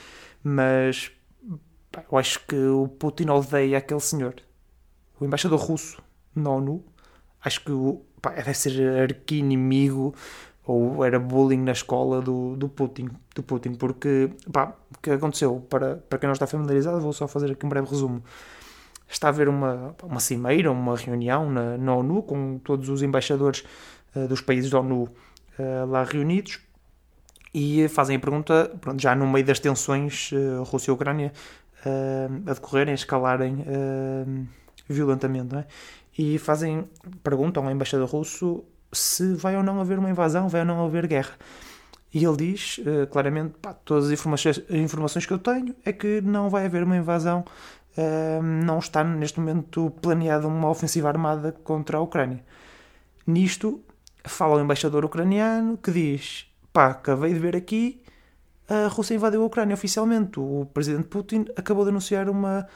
mas 0.43 1.13
pá, 1.93 2.03
eu 2.11 2.17
acho 2.17 2.41
que 2.47 2.57
o 2.57 2.89
Putin 2.89 3.29
odeia 3.29 3.77
aquele 3.77 4.01
senhor. 4.01 4.35
O 5.21 5.25
embaixador 5.27 5.59
russo 5.59 6.03
na 6.35 6.49
ONU, 6.49 6.83
acho 7.45 7.63
que 7.63 7.73
o, 7.73 8.03
pá, 8.23 8.31
deve 8.31 8.55
ser 8.55 9.03
arqui-inimigo 9.03 10.15
ou 10.69 11.03
era 11.03 11.19
bullying 11.19 11.63
na 11.63 11.73
escola 11.73 12.21
do, 12.21 12.55
do 12.55 12.69
Putin, 12.69 13.09
do 13.35 13.43
Putin, 13.43 13.73
porque 13.73 14.31
pá, 14.53 14.77
o 14.95 14.99
que 15.01 15.11
aconteceu, 15.11 15.67
para, 15.71 15.97
para 15.97 16.19
quem 16.19 16.27
não 16.27 16.35
está 16.35 16.47
familiarizado, 16.47 17.01
vou 17.01 17.15
só 17.15 17.27
fazer 17.27 17.51
aqui 17.51 17.65
um 17.65 17.71
breve 17.71 17.89
resumo. 17.89 18.23
Está 19.09 19.29
a 19.29 19.31
haver 19.31 19.49
uma, 19.49 19.97
uma 20.03 20.21
cimeira, 20.21 20.71
uma 20.71 20.95
reunião 20.95 21.51
na, 21.51 21.79
na 21.79 21.95
ONU 21.95 22.23
com 22.23 22.59
todos 22.59 22.91
os 22.91 23.01
embaixadores 23.01 23.65
uh, 24.15 24.29
dos 24.29 24.43
países 24.43 24.71
da 24.71 24.81
ONU 24.81 25.05
uh, 25.05 25.87
lá 25.89 26.05
reunidos 26.05 26.61
e 27.55 27.89
fazem 27.89 28.19
a 28.19 28.21
pergunta, 28.21 28.71
pronto, 28.79 29.01
já 29.01 29.15
no 29.15 29.27
meio 29.27 29.47
das 29.47 29.59
tensões 29.59 30.31
uh, 30.33 30.65
Rússia 30.65 30.91
e 30.91 30.93
Ucrânia 30.93 31.33
a 32.47 32.53
decorrerem, 32.53 32.93
a 32.93 32.95
escalarem 32.95 33.65
violentamente, 34.89 35.55
é? 35.55 35.65
e 36.19 36.37
fazem, 36.37 36.85
perguntam 37.23 37.65
ao 37.65 37.71
embaixador 37.71 38.09
russo 38.09 38.65
se 38.93 39.35
vai 39.35 39.57
ou 39.57 39.63
não 39.63 39.81
haver 39.81 39.99
uma 39.99 40.11
invasão, 40.11 40.49
vai 40.49 40.61
ou 40.63 40.67
não 40.67 40.85
haver 40.85 41.07
guerra. 41.07 41.35
E 42.13 42.25
ele 42.25 42.37
diz 42.37 42.79
uh, 42.79 43.07
claramente: 43.11 43.55
pá, 43.61 43.73
todas 43.73 44.07
as 44.07 44.13
informações, 44.71 45.27
que 45.27 45.33
eu 45.33 45.39
tenho 45.39 45.75
é 45.85 45.93
que 45.93 46.21
não 46.21 46.49
vai 46.49 46.67
haver 46.67 46.83
uma 46.83 46.97
invasão, 46.97 47.45
uh, 47.97 48.43
não 48.43 48.79
está 48.79 49.05
neste 49.05 49.39
momento 49.41 49.91
planeada 50.03 50.47
uma 50.47 50.71
ofensiva 50.71 51.09
armada 51.09 51.53
contra 51.53 51.99
a 51.99 52.01
Ucrânia. 52.01 52.43
Nisto, 53.27 53.83
fala 54.25 54.57
o 54.57 54.61
embaixador 54.61 55.05
ucraniano 55.05 55.77
que 55.77 55.91
diz: 55.91 56.47
pá, 56.73 56.89
acabei 56.89 57.35
de 57.35 57.39
ver 57.39 57.55
aqui, 57.55 58.03
a 58.69 58.87
Rússia 58.89 59.15
invadiu 59.15 59.43
a 59.43 59.47
Ucrânia 59.47 59.75
oficialmente. 59.75 60.39
O 60.39 60.67
presidente 60.73 61.09
Putin 61.09 61.47
acabou 61.57 61.85
de 61.85 61.91
anunciar 61.91 62.29
uma 62.29 62.67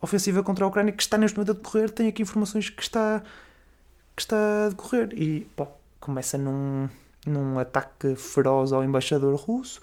ofensiva 0.00 0.42
contra 0.42 0.64
a 0.64 0.68
Ucrânia 0.68 0.92
que 0.92 1.02
está 1.02 1.18
neste 1.18 1.36
momento 1.36 1.50
a 1.50 1.54
decorrer. 1.54 1.90
Tem 1.90 2.08
aqui 2.08 2.22
informações 2.22 2.70
que 2.70 2.82
está, 2.82 3.22
que 4.14 4.22
está 4.22 4.66
a 4.66 4.68
decorrer. 4.68 5.10
E 5.14 5.40
pá, 5.56 5.66
começa 6.00 6.38
num 6.38 6.88
num 7.26 7.58
ataque 7.58 8.14
feroz 8.16 8.72
ao 8.72 8.84
embaixador 8.84 9.34
russo, 9.36 9.80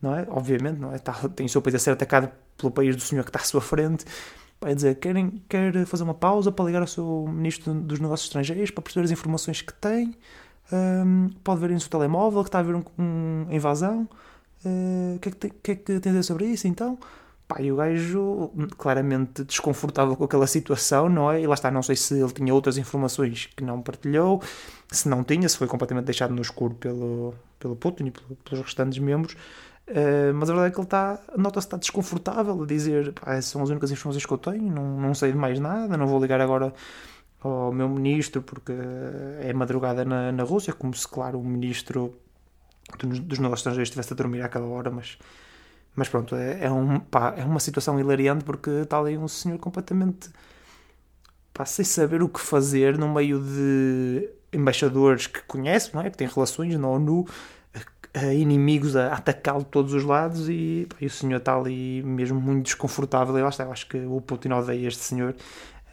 não 0.00 0.14
é? 0.14 0.26
Obviamente, 0.30 0.78
não 0.78 0.92
é? 0.92 0.96
Está, 0.96 1.12
tem 1.28 1.46
o 1.46 1.48
seu 1.48 1.60
país 1.60 1.74
a 1.74 1.78
ser 1.78 1.90
atacado 1.90 2.30
pelo 2.56 2.72
país 2.72 2.96
do 2.96 3.02
senhor 3.02 3.24
que 3.24 3.30
está 3.30 3.40
à 3.40 3.44
sua 3.44 3.60
frente. 3.60 4.04
Vai 4.60 4.74
dizer, 4.74 4.96
querem, 4.96 5.42
quer 5.48 5.86
fazer 5.86 6.02
uma 6.02 6.14
pausa 6.14 6.50
para 6.50 6.64
ligar 6.64 6.80
ao 6.80 6.88
seu 6.88 7.26
ministro 7.28 7.72
dos 7.74 8.00
Negócios 8.00 8.26
Estrangeiros 8.26 8.70
para 8.70 8.82
perceber 8.82 9.04
as 9.04 9.10
informações 9.10 9.62
que 9.62 9.72
tem. 9.72 10.16
Um, 10.72 11.30
pode 11.44 11.60
ver 11.60 11.70
no 11.70 11.80
seu 11.80 11.88
telemóvel 11.90 12.42
que 12.42 12.48
está 12.48 12.58
a 12.58 12.60
haver 12.60 12.74
uma 12.74 12.84
um 12.98 13.46
invasão. 13.50 14.08
Uh, 14.64 15.16
o 15.16 15.18
que, 15.20 15.28
é 15.28 15.32
que, 15.32 15.50
que 15.50 15.70
é 15.70 15.74
que 15.76 16.00
tem 16.00 16.10
a 16.10 16.14
dizer 16.14 16.22
sobre 16.24 16.46
isso 16.46 16.66
então? 16.66 16.98
Pá, 17.48 17.62
e 17.62 17.72
o 17.72 17.76
gajo 17.76 18.50
claramente 18.76 19.42
desconfortável 19.42 20.14
com 20.14 20.24
aquela 20.24 20.46
situação, 20.46 21.08
não 21.08 21.32
é? 21.32 21.40
E 21.40 21.46
lá 21.46 21.54
está, 21.54 21.70
não 21.70 21.82
sei 21.82 21.96
se 21.96 22.20
ele 22.20 22.30
tinha 22.30 22.52
outras 22.52 22.76
informações 22.76 23.46
que 23.56 23.64
não 23.64 23.80
partilhou, 23.80 24.42
se 24.92 25.08
não 25.08 25.24
tinha, 25.24 25.48
se 25.48 25.56
foi 25.56 25.66
completamente 25.66 26.04
deixado 26.04 26.34
no 26.34 26.42
escuro 26.42 26.74
pelo, 26.74 27.34
pelo 27.58 27.74
Putin 27.74 28.08
e 28.08 28.10
pelos 28.10 28.64
restantes 28.64 28.98
membros. 28.98 29.34
Uh, 29.88 30.34
mas 30.34 30.50
a 30.50 30.52
verdade 30.52 30.70
é 30.70 30.74
que 30.74 30.78
ele 30.78 30.86
está, 30.86 31.18
nota-se 31.38 31.66
está 31.66 31.78
desconfortável 31.78 32.62
a 32.62 32.66
dizer 32.66 33.14
são 33.42 33.62
as 33.62 33.70
únicas 33.70 33.90
informações 33.90 34.26
que 34.26 34.32
eu 34.32 34.36
tenho, 34.36 34.70
não, 34.70 35.00
não 35.00 35.14
sei 35.14 35.32
de 35.32 35.38
mais 35.38 35.58
nada, 35.58 35.96
não 35.96 36.06
vou 36.06 36.20
ligar 36.20 36.42
agora 36.42 36.74
ao 37.40 37.72
meu 37.72 37.88
ministro 37.88 38.42
porque 38.42 38.74
é 39.40 39.50
madrugada 39.54 40.04
na, 40.04 40.30
na 40.30 40.42
Rússia, 40.42 40.74
como 40.74 40.92
se, 40.92 41.08
claro, 41.08 41.40
o 41.40 41.44
ministro 41.44 42.14
dos 42.98 43.38
negócios 43.38 43.60
estrangeiros 43.60 43.88
estivesse 43.88 44.12
a 44.12 44.16
dormir 44.16 44.42
àquela 44.42 44.66
hora, 44.66 44.90
mas 44.90 45.18
mas 45.98 46.08
pronto, 46.08 46.36
é, 46.36 46.64
é, 46.64 46.70
um, 46.70 47.00
pá, 47.00 47.34
é 47.36 47.44
uma 47.44 47.58
situação 47.58 47.98
hilariante 47.98 48.44
porque 48.44 48.70
está 48.70 49.00
ali 49.00 49.18
um 49.18 49.26
senhor 49.26 49.58
completamente 49.58 50.30
pá, 51.52 51.64
sem 51.64 51.84
saber 51.84 52.22
o 52.22 52.28
que 52.28 52.38
fazer 52.40 52.96
no 52.96 53.12
meio 53.12 53.40
de 53.42 54.30
embaixadores 54.52 55.26
que 55.26 55.42
conhece, 55.42 55.92
não 55.92 56.00
é? 56.00 56.08
que 56.08 56.16
têm 56.16 56.28
relações 56.28 56.78
na 56.78 56.86
ONU, 56.86 57.26
inimigos 58.32 58.94
a 58.94 59.12
atacá-lo 59.12 59.64
de 59.64 59.70
todos 59.70 59.92
os 59.92 60.04
lados 60.04 60.48
e, 60.48 60.86
pá, 60.88 60.96
e, 61.00 61.06
o 61.06 61.10
senhor 61.10 61.38
está 61.38 61.56
ali 61.56 62.00
mesmo 62.04 62.40
muito 62.40 62.66
desconfortável. 62.66 63.36
E 63.36 63.42
lá 63.42 63.48
está, 63.48 63.64
eu 63.64 63.72
acho 63.72 63.88
que 63.88 63.98
o 63.98 64.20
Putin 64.20 64.50
odeia 64.50 64.86
este 64.86 65.02
senhor. 65.02 65.34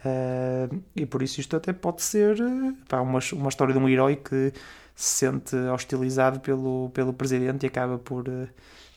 Uh, 0.04 0.82
e 0.94 1.04
por 1.04 1.20
isso 1.20 1.40
isto 1.40 1.56
até 1.56 1.72
pode 1.72 2.00
ser 2.02 2.36
pá, 2.88 3.00
uma, 3.00 3.18
uma 3.32 3.48
história 3.48 3.74
de 3.74 3.80
um 3.80 3.88
herói 3.88 4.14
que 4.14 4.52
se 4.94 5.26
sente 5.26 5.56
hostilizado 5.56 6.38
pelo, 6.38 6.90
pelo 6.94 7.12
presidente 7.12 7.64
e 7.64 7.66
acaba 7.66 7.98
por. 7.98 8.28
Uh, 8.28 8.48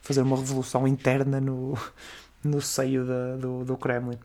fazer 0.02 0.22
uma 0.22 0.38
revolução 0.38 0.88
interna 0.88 1.40
no, 1.40 1.78
no 2.44 2.62
seio 2.62 3.06
da, 3.06 3.36
do, 3.38 3.66
do 3.66 3.78
Kremlin. 3.78 4.20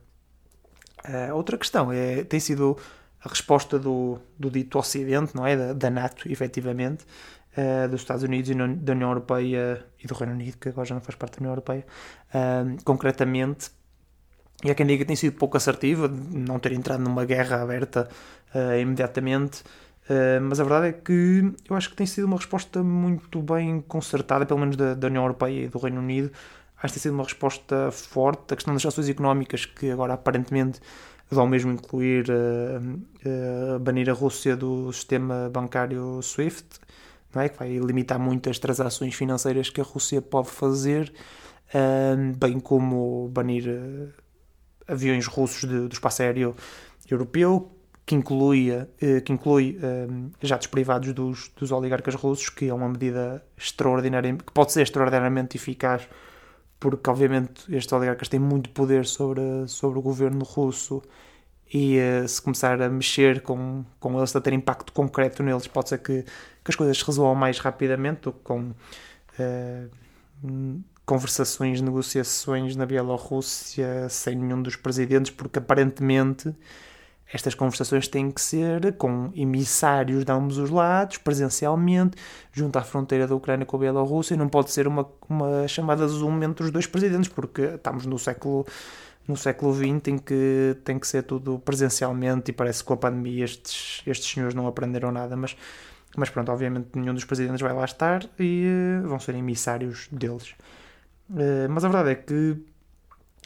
Uh, 1.06 1.34
outra 1.34 1.58
questão 1.58 1.92
é, 1.92 2.24
tem 2.24 2.40
sido 2.40 2.76
a 3.22 3.28
resposta 3.28 3.78
do, 3.78 4.18
do 4.38 4.50
dito 4.50 4.78
Ocidente, 4.78 5.34
não 5.34 5.46
é? 5.46 5.56
Da, 5.56 5.72
da 5.72 5.90
NATO, 5.90 6.30
efetivamente, 6.30 7.04
uh, 7.56 7.88
dos 7.88 8.00
Estados 8.00 8.22
Unidos 8.22 8.50
e 8.50 8.54
da 8.54 8.92
União 8.92 9.10
Europeia 9.10 9.84
e 10.02 10.06
do 10.06 10.14
Reino 10.14 10.32
Unido, 10.32 10.56
que 10.58 10.70
agora 10.70 10.86
já 10.86 10.94
não 10.94 11.02
faz 11.02 11.16
parte 11.16 11.34
da 11.34 11.40
União 11.40 11.52
Europeia, 11.52 11.84
uh, 12.30 12.84
concretamente. 12.84 13.70
E 14.62 14.70
há 14.70 14.74
quem 14.74 14.86
diga 14.86 15.04
que 15.04 15.08
tem 15.08 15.16
sido 15.16 15.36
pouco 15.36 15.56
assertiva, 15.56 16.08
não 16.08 16.58
ter 16.58 16.72
entrado 16.72 17.02
numa 17.02 17.24
guerra 17.24 17.60
aberta 17.62 18.08
imediatamente, 18.80 19.64
Uh, 20.04 20.40
mas 20.42 20.60
a 20.60 20.64
verdade 20.64 20.88
é 20.88 20.92
que 20.92 21.54
eu 21.68 21.74
acho 21.74 21.88
que 21.88 21.96
tem 21.96 22.06
sido 22.06 22.24
uma 22.24 22.36
resposta 22.36 22.82
muito 22.82 23.40
bem 23.40 23.80
concertada, 23.80 24.44
pelo 24.44 24.60
menos 24.60 24.76
da, 24.76 24.94
da 24.94 25.06
União 25.06 25.22
Europeia 25.22 25.64
e 25.64 25.68
do 25.68 25.78
Reino 25.78 26.00
Unido. 26.00 26.30
Acho 26.76 26.92
que 26.92 27.00
tem 27.00 27.02
sido 27.02 27.14
uma 27.14 27.24
resposta 27.24 27.90
forte. 27.90 28.52
A 28.52 28.56
questão 28.56 28.74
das 28.74 28.82
sanções 28.82 29.08
económicas, 29.08 29.64
que 29.64 29.90
agora 29.90 30.12
aparentemente 30.14 30.80
vão 31.30 31.46
mesmo 31.46 31.72
incluir 31.72 32.26
uh, 32.28 33.76
uh, 33.76 33.78
banir 33.78 34.10
a 34.10 34.12
Rússia 34.12 34.54
do 34.54 34.92
sistema 34.92 35.48
bancário 35.50 36.20
SWIFT, 36.20 36.78
não 37.34 37.40
é? 37.40 37.48
que 37.48 37.58
vai 37.58 37.78
limitar 37.78 38.18
muito 38.18 38.50
as 38.50 38.58
transações 38.58 39.14
financeiras 39.14 39.70
que 39.70 39.80
a 39.80 39.84
Rússia 39.84 40.20
pode 40.20 40.50
fazer, 40.50 41.12
bem 42.38 42.60
como 42.60 43.28
banir 43.30 44.14
aviões 44.86 45.26
russos 45.26 45.68
de, 45.68 45.88
do 45.88 45.92
espaço 45.92 46.22
aéreo 46.22 46.54
europeu, 47.10 47.73
que, 48.06 48.14
incluía, 48.14 48.88
eh, 49.00 49.20
que 49.20 49.32
inclui 49.32 49.78
um, 49.82 50.26
eh, 50.26 50.46
jatos 50.46 50.66
privados 50.66 51.12
dos, 51.12 51.50
dos 51.56 51.72
oligarcas 51.72 52.14
russos, 52.14 52.48
que 52.50 52.68
é 52.68 52.74
uma 52.74 52.88
medida 52.88 53.44
extraordinária, 53.56 54.36
que 54.36 54.52
pode 54.52 54.72
ser 54.72 54.82
extraordinariamente 54.82 55.56
eficaz, 55.56 56.06
porque 56.78 57.08
obviamente 57.08 57.64
estes 57.74 57.92
oligarcas 57.92 58.28
têm 58.28 58.40
muito 58.40 58.70
poder 58.70 59.06
sobre, 59.06 59.66
sobre 59.68 59.98
o 59.98 60.02
governo 60.02 60.44
russo 60.44 61.02
e 61.72 61.98
uh, 61.98 62.28
se 62.28 62.42
começar 62.42 62.80
a 62.82 62.88
mexer 62.90 63.40
com, 63.40 63.84
com 63.98 64.18
eles, 64.18 64.36
a 64.36 64.40
ter 64.40 64.52
impacto 64.52 64.92
concreto 64.92 65.42
neles, 65.42 65.66
pode 65.66 65.88
ser 65.88 65.98
que, 65.98 66.22
que 66.22 66.70
as 66.70 66.76
coisas 66.76 66.98
se 66.98 67.04
resolvam 67.04 67.34
mais 67.34 67.58
rapidamente 67.58 68.22
do 68.22 68.32
que 68.32 68.40
com 68.40 68.74
conversações, 71.06 71.80
negociações 71.80 72.76
na 72.76 72.86
Bielorrússia 72.86 74.08
sem 74.08 74.36
nenhum 74.36 74.62
dos 74.62 74.76
presidentes, 74.76 75.30
porque 75.30 75.58
aparentemente 75.58 76.54
estas 77.34 77.52
conversações 77.52 78.06
têm 78.06 78.30
que 78.30 78.40
ser 78.40 78.92
com 78.92 79.32
emissários 79.34 80.24
de 80.24 80.30
ambos 80.30 80.56
os 80.56 80.70
lados, 80.70 81.18
presencialmente, 81.18 82.16
junto 82.52 82.78
à 82.78 82.82
fronteira 82.82 83.26
da 83.26 83.34
Ucrânia 83.34 83.66
com 83.66 83.76
a 83.76 83.80
Bielorrússia. 83.80 84.36
Não 84.36 84.48
pode 84.48 84.70
ser 84.70 84.86
uma, 84.86 85.04
uma 85.28 85.66
chamada 85.66 86.06
Zoom 86.06 86.44
entre 86.44 86.66
os 86.66 86.70
dois 86.70 86.86
presidentes, 86.86 87.28
porque 87.28 87.62
estamos 87.62 88.06
no 88.06 88.20
século 88.20 88.64
no 89.26 89.36
século 89.36 89.74
XX 89.74 90.08
em 90.08 90.18
que 90.18 90.76
tem 90.84 90.98
que 90.98 91.08
ser 91.08 91.22
tudo 91.22 91.58
presencialmente 91.58 92.50
e 92.50 92.54
parece 92.54 92.82
que 92.82 92.88
com 92.88 92.94
a 92.94 92.98
pandemia 92.98 93.46
estes, 93.46 94.02
estes 94.06 94.30
senhores 94.30 94.54
não 94.54 94.66
aprenderam 94.66 95.10
nada, 95.10 95.34
mas, 95.34 95.56
mas 96.14 96.28
pronto, 96.28 96.52
obviamente 96.52 96.90
nenhum 96.94 97.14
dos 97.14 97.24
presidentes 97.24 97.62
vai 97.62 97.72
lá 97.72 97.86
estar 97.86 98.22
e 98.38 98.66
uh, 99.02 99.08
vão 99.08 99.18
ser 99.18 99.34
emissários 99.34 100.08
deles. 100.12 100.50
Uh, 101.30 101.66
mas 101.70 101.84
a 101.84 101.88
verdade 101.88 102.10
é 102.10 102.14
que 102.16 102.62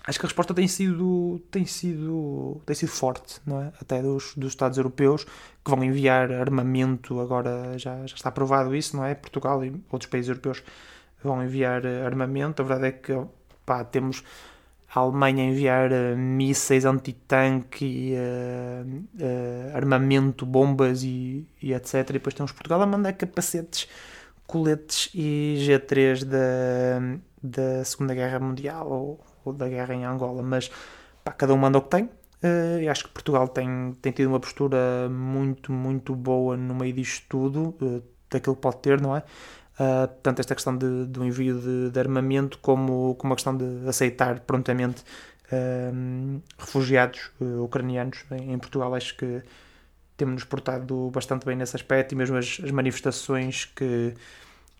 acho 0.08 0.18
que 0.18 0.26
a 0.26 0.28
resposta 0.28 0.54
tem 0.54 0.66
sido 0.66 1.40
tem 1.50 1.66
sido 1.66 2.60
tem 2.64 2.74
sido 2.74 2.90
forte 2.90 3.40
não 3.46 3.60
é? 3.62 3.72
Até 3.80 4.02
dos, 4.02 4.34
dos 4.34 4.48
Estados 4.48 4.78
europeus 4.78 5.24
que 5.24 5.70
vão 5.70 5.84
enviar 5.84 6.32
armamento 6.32 7.20
agora 7.20 7.78
já, 7.78 8.06
já 8.06 8.14
está 8.16 8.30
aprovado 8.30 8.74
isso 8.74 8.96
não 8.96 9.04
é? 9.04 9.14
Portugal 9.14 9.64
e 9.64 9.70
outros 9.90 10.10
países 10.10 10.28
europeus 10.28 10.62
vão 11.22 11.42
enviar 11.42 11.84
armamento. 11.86 12.62
A 12.62 12.64
verdade 12.64 12.86
é 12.86 12.92
que 12.92 13.26
pá, 13.64 13.84
temos 13.84 14.22
a 14.94 15.00
Alemanha 15.00 15.44
enviar 15.44 15.90
uh, 15.92 16.16
mísseis 16.16 16.84
antitanque 16.84 17.84
e 17.84 18.14
uh, 18.14 18.86
uh, 19.22 19.76
armamento, 19.76 20.46
bombas 20.46 21.02
e, 21.02 21.46
e, 21.62 21.72
etc. 21.74 21.94
E 21.94 22.12
depois 22.14 22.34
temos 22.34 22.52
Portugal 22.52 22.80
a 22.82 22.86
mandar 22.86 23.12
capacetes, 23.12 23.88
coletes 24.46 25.10
e 25.14 25.56
G3 25.60 26.24
da, 26.24 27.18
da 27.42 27.84
Segunda 27.84 28.14
Guerra 28.14 28.40
Mundial 28.40 28.90
ou 28.90 29.27
da 29.52 29.68
guerra 29.68 29.94
em 29.94 30.04
Angola, 30.04 30.42
mas 30.42 30.70
pá, 31.24 31.32
cada 31.32 31.54
um 31.54 31.58
manda 31.58 31.78
o 31.78 31.82
que 31.82 31.90
tem. 31.90 32.04
Uh, 32.40 32.88
acho 32.88 33.04
que 33.04 33.10
Portugal 33.10 33.48
tem, 33.48 33.96
tem 34.00 34.12
tido 34.12 34.28
uma 34.28 34.38
postura 34.38 35.08
muito, 35.10 35.72
muito 35.72 36.14
boa 36.14 36.56
no 36.56 36.74
meio 36.74 36.92
disto 36.92 37.24
tudo, 37.28 37.74
uh, 37.82 38.02
daquilo 38.30 38.54
que 38.54 38.62
pode 38.62 38.76
ter, 38.78 39.00
não 39.00 39.16
é? 39.16 39.24
Uh, 39.74 40.06
tanto 40.22 40.40
esta 40.40 40.54
questão 40.54 40.76
de, 40.76 41.06
do 41.06 41.24
envio 41.24 41.60
de, 41.60 41.90
de, 41.90 42.00
armamento 42.00 42.58
como, 42.58 43.14
como 43.16 43.32
a 43.32 43.36
questão 43.36 43.56
de 43.56 43.88
aceitar 43.88 44.40
prontamente 44.40 45.02
uh, 45.52 46.42
refugiados 46.58 47.30
ucranianos 47.40 48.24
em, 48.30 48.52
em, 48.52 48.58
Portugal. 48.58 48.94
Acho 48.94 49.16
que 49.16 49.42
temos-nos 50.16 50.44
portado 50.44 51.10
bastante 51.10 51.44
bem 51.46 51.56
nesse 51.56 51.76
aspecto 51.76 52.12
e 52.12 52.16
mesmo 52.16 52.36
as, 52.36 52.60
as 52.62 52.70
manifestações 52.70 53.64
que, 53.66 54.14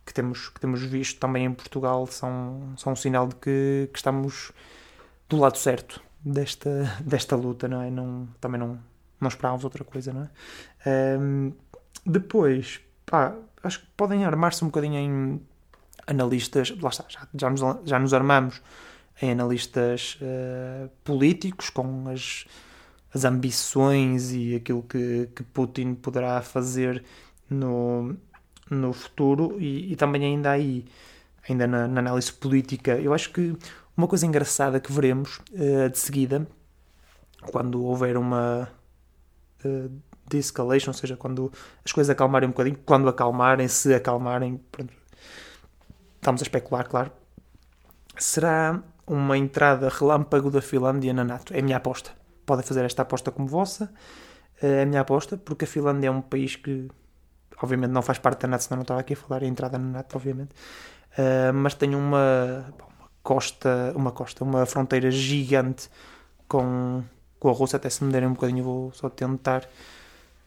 que 0.09 0.15
temos, 0.15 0.49
que 0.49 0.59
temos 0.59 0.83
visto 0.83 1.21
também 1.21 1.45
em 1.45 1.53
Portugal 1.53 2.07
são, 2.07 2.73
são 2.79 2.95
um 2.95 2.97
sinal 2.97 3.29
de 3.29 3.35
que, 3.35 3.91
que 3.93 3.99
estamos 3.99 4.51
do 5.29 5.37
lado 5.37 5.59
certo 5.59 6.03
desta, 6.25 6.97
desta 7.05 7.37
luta, 7.37 7.69
não 7.69 7.83
é? 7.83 7.91
Não, 7.91 8.27
também 8.41 8.59
não, 8.59 8.79
não 9.21 9.29
esperávamos 9.29 9.65
outra 9.65 9.85
coisa, 9.85 10.11
não 10.15 10.23
é? 10.23 11.19
Um, 11.19 11.53
depois, 12.07 12.81
pá, 13.05 13.35
acho 13.63 13.81
que 13.81 13.87
podem 13.95 14.25
armar-se 14.25 14.65
um 14.65 14.69
bocadinho 14.69 14.97
em 14.97 15.47
analistas, 16.07 16.75
lá 16.81 16.89
está, 16.89 17.05
já, 17.07 17.29
já, 17.35 17.51
nos, 17.51 17.61
já 17.85 17.99
nos 17.99 18.15
armamos 18.15 18.63
em 19.21 19.31
analistas 19.31 20.19
uh, 20.23 20.89
políticos 21.05 21.69
com 21.69 22.09
as, 22.09 22.47
as 23.13 23.27
ambições 23.27 24.33
e 24.33 24.55
aquilo 24.55 24.83
que, 24.85 25.29
que 25.37 25.43
Putin 25.43 25.93
poderá 25.95 26.41
fazer 26.41 27.05
no, 27.51 28.17
no 28.71 28.93
futuro 28.93 29.57
e, 29.61 29.93
e 29.93 29.97
também 29.97 30.25
ainda 30.25 30.51
aí, 30.51 30.85
ainda 31.49 31.67
na, 31.67 31.89
na, 31.89 32.01
análise 32.01 32.33
política, 32.33 32.99
eu 32.99 33.13
acho 33.15 33.31
que 33.33 33.57
uma 33.97 34.07
coisa 34.07 34.27
engraçada 34.27 34.81
que 34.81 34.93
veremos 34.93 35.41
uh, 35.53 35.91
de 35.91 35.99
seguida, 35.99 36.47
quando 37.51 37.83
houver 37.85 38.17
uma 38.17 38.69
uh, 39.65 39.91
de-escalation, 40.29 40.91
ou 40.91 40.95
seja, 40.95 41.17
quando 41.17 41.53
as 41.85 41.93
coisas 41.93 42.11
acalmarem 42.11 42.49
um 42.49 42.53
bocadinho, 42.53 42.79
quando 42.85 43.09
acalmarem, 43.09 43.67
se 43.67 43.95
acalmarem, 43.95 44.61
pronto, 44.71 44.93
estamos 46.17 46.43
a 46.43 46.45
especular, 46.45 46.89
claro, 46.89 47.11
será 48.17 48.83
uma 49.07 49.39
entrada 49.39 49.89
relâmpago 49.89 50.51
da 50.51 50.61
Finlândia 50.61 51.13
na 51.13 51.25
NATO. 51.25 51.55
É 51.55 51.61
a 51.61 51.63
minha 51.63 51.77
aposta. 51.79 52.11
Podem 52.45 52.65
fazer 52.65 52.85
esta 52.85 53.03
aposta 53.03 53.31
como 53.31 53.49
vossa. 53.49 53.91
É 54.61 54.83
a 54.83 54.87
minha 54.87 55.01
aposta, 55.01 55.37
porque 55.37 55.65
a 55.65 55.69
Finlândia 55.69 56.09
é 56.09 56.11
um 56.11 56.21
país 56.21 56.57
que, 56.57 56.89
obviamente, 57.63 57.91
não 57.91 58.03
faz 58.03 58.19
parte 58.19 58.43
da 58.43 58.49
NATO, 58.49 58.65
senão 58.65 58.79
não 58.79 58.83
estava 58.83 59.01
aqui 59.01 59.15
a 59.15 59.17
falar 59.17 59.43
a 59.43 59.47
entrada 59.47 59.79
na 59.79 59.89
NATO, 59.99 60.17
obviamente. 60.17 60.51
Uh, 61.13 61.53
mas 61.55 61.75
tem 61.75 61.95
uma, 61.95 62.65
uma 62.79 63.09
costa, 63.23 63.93
uma 63.97 64.13
costa, 64.13 64.45
uma 64.45 64.67
fronteira 64.67 65.11
gigante 65.11 65.91
com, 66.47 67.03
com 67.39 67.49
a 67.49 67.53
Rússia. 67.53 67.77
Até 67.77 67.91
se 67.91 68.05
me 68.05 68.13
derem 68.13 68.29
um 68.29 68.35
bocadinho, 68.35 68.65
vou 68.65 68.93
só 68.93 69.09
tentar 69.09 69.69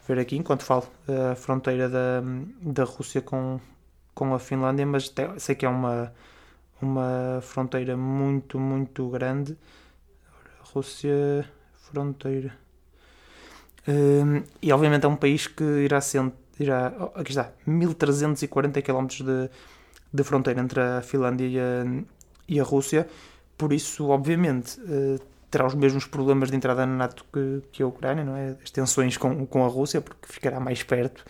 ver 0.07 0.19
aqui 0.19 0.35
enquanto 0.37 0.63
falo 0.63 0.87
a 1.31 1.35
fronteira 1.35 1.87
da, 1.89 2.21
da 2.61 2.83
Rússia 2.83 3.21
com, 3.21 3.59
com 4.13 4.33
a 4.33 4.39
Finlândia, 4.39 4.85
mas 4.85 5.13
sei 5.37 5.55
que 5.55 5.65
é 5.65 5.69
uma, 5.69 6.13
uma 6.81 7.39
fronteira 7.41 7.95
muito, 7.95 8.59
muito 8.59 9.07
grande. 9.09 9.57
Rússia, 10.73 11.45
fronteira. 11.75 12.55
Um, 13.87 14.43
e 14.61 14.71
obviamente 14.71 15.05
é 15.05 15.07
um 15.07 15.15
país 15.15 15.47
que 15.47 15.63
irá 15.63 15.99
sendo. 16.01 16.33
Irá, 16.61 16.93
oh, 16.99 17.19
aqui 17.19 17.31
está, 17.31 17.51
1340 17.65 18.81
km 18.81 19.07
de, 19.07 19.49
de 20.13 20.23
fronteira 20.23 20.61
entre 20.61 20.79
a 20.79 21.01
Finlândia 21.01 21.47
e 21.47 21.59
a, 21.59 22.03
e 22.47 22.59
a 22.59 22.63
Rússia, 22.63 23.07
por 23.57 23.73
isso, 23.73 24.09
obviamente, 24.09 24.79
uh, 24.81 25.19
terá 25.49 25.65
os 25.65 25.73
mesmos 25.73 26.05
problemas 26.05 26.51
de 26.51 26.57
entrada 26.57 26.85
na 26.85 26.95
NATO 26.95 27.25
que, 27.33 27.61
que 27.71 27.83
a 27.83 27.87
Ucrânia, 27.87 28.23
não 28.23 28.35
é? 28.35 28.55
As 28.63 28.69
tensões 28.69 29.17
com, 29.17 29.45
com 29.45 29.65
a 29.65 29.67
Rússia, 29.67 30.01
porque 30.01 30.27
ficará 30.27 30.59
mais 30.59 30.83
perto, 30.83 31.25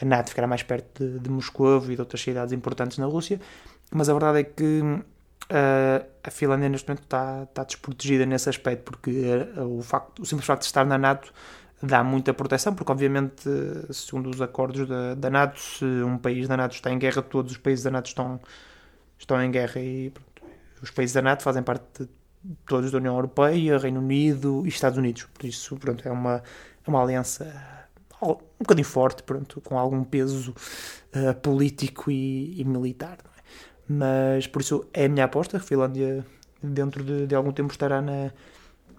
a 0.00 0.04
NATO 0.04 0.30
ficará 0.30 0.46
mais 0.46 0.62
perto 0.62 1.04
de, 1.04 1.18
de 1.18 1.30
Moscou 1.30 1.84
e 1.90 1.94
de 1.94 2.00
outras 2.00 2.20
cidades 2.20 2.52
importantes 2.52 2.98
na 2.98 3.06
Rússia, 3.06 3.40
mas 3.90 4.08
a 4.08 4.12
verdade 4.12 4.40
é 4.40 4.44
que 4.44 4.80
uh, 4.80 6.06
a 6.22 6.30
Finlândia 6.30 6.68
neste 6.68 6.88
momento 6.88 7.02
está, 7.02 7.42
está 7.42 7.64
desprotegida 7.64 8.24
nesse 8.26 8.48
aspecto, 8.48 8.84
porque 8.84 9.10
uh, 9.10 9.78
o, 9.78 9.82
facto, 9.82 10.22
o 10.22 10.24
simples 10.24 10.46
facto 10.46 10.60
de 10.62 10.66
estar 10.66 10.84
na 10.84 10.98
NATO 10.98 11.32
dá 11.82 12.04
muita 12.04 12.32
proteção, 12.32 12.74
porque 12.74 12.92
obviamente, 12.92 13.48
segundo 13.90 14.30
os 14.30 14.40
acordos 14.40 14.88
da, 14.88 15.14
da 15.14 15.30
NATO, 15.30 15.58
se 15.58 15.84
um 15.84 16.16
país 16.16 16.46
da 16.46 16.56
NATO 16.56 16.74
está 16.74 16.90
em 16.90 16.98
guerra, 16.98 17.22
todos 17.22 17.52
os 17.52 17.58
países 17.58 17.84
da 17.84 17.90
NATO 17.90 18.06
estão, 18.06 18.40
estão 19.18 19.42
em 19.42 19.50
guerra 19.50 19.80
e 19.80 20.10
pronto, 20.10 20.30
os 20.80 20.90
países 20.90 21.14
da 21.14 21.22
NATO 21.22 21.42
fazem 21.42 21.62
parte 21.62 22.04
de 22.04 22.08
todos 22.66 22.90
da 22.90 22.98
União 22.98 23.14
Europeia, 23.14 23.78
Reino 23.78 24.00
Unido 24.00 24.62
e 24.64 24.68
Estados 24.68 24.98
Unidos. 24.98 25.24
Por 25.34 25.44
isso, 25.46 25.76
pronto, 25.76 26.06
é 26.06 26.10
uma, 26.10 26.42
é 26.86 26.90
uma 26.90 27.02
aliança 27.02 27.72
um 28.22 28.36
bocadinho 28.60 28.86
forte, 28.86 29.22
pronto, 29.22 29.60
com 29.60 29.78
algum 29.78 30.04
peso 30.04 30.54
uh, 31.14 31.34
político 31.40 32.10
e, 32.10 32.60
e 32.60 32.64
militar. 32.64 33.18
É? 33.18 33.42
Mas, 33.88 34.46
por 34.46 34.62
isso, 34.62 34.86
é 34.92 35.06
a 35.06 35.08
minha 35.08 35.24
aposta. 35.24 35.56
A 35.56 35.60
Finlândia, 35.60 36.24
dentro 36.62 37.02
de, 37.02 37.26
de, 37.26 37.34
algum 37.34 37.52
tempo, 37.52 37.72
estará 37.72 38.00
na, 38.00 38.32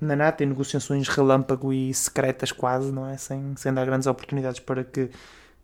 na 0.04 0.16
NATO 0.16 0.44
em 0.44 0.48
negociações 0.48 1.08
relâmpago 1.08 1.74
e 1.74 1.94
secretas 1.94 2.52
quase, 2.52 2.92
não 2.92 3.08
é? 3.08 3.18
Sem, 3.18 3.56
sem 3.56 3.74
dar 3.74 3.86
grandes 3.86 4.08
oportunidades 4.08 4.60
para 4.60 4.84
que, 4.84 5.10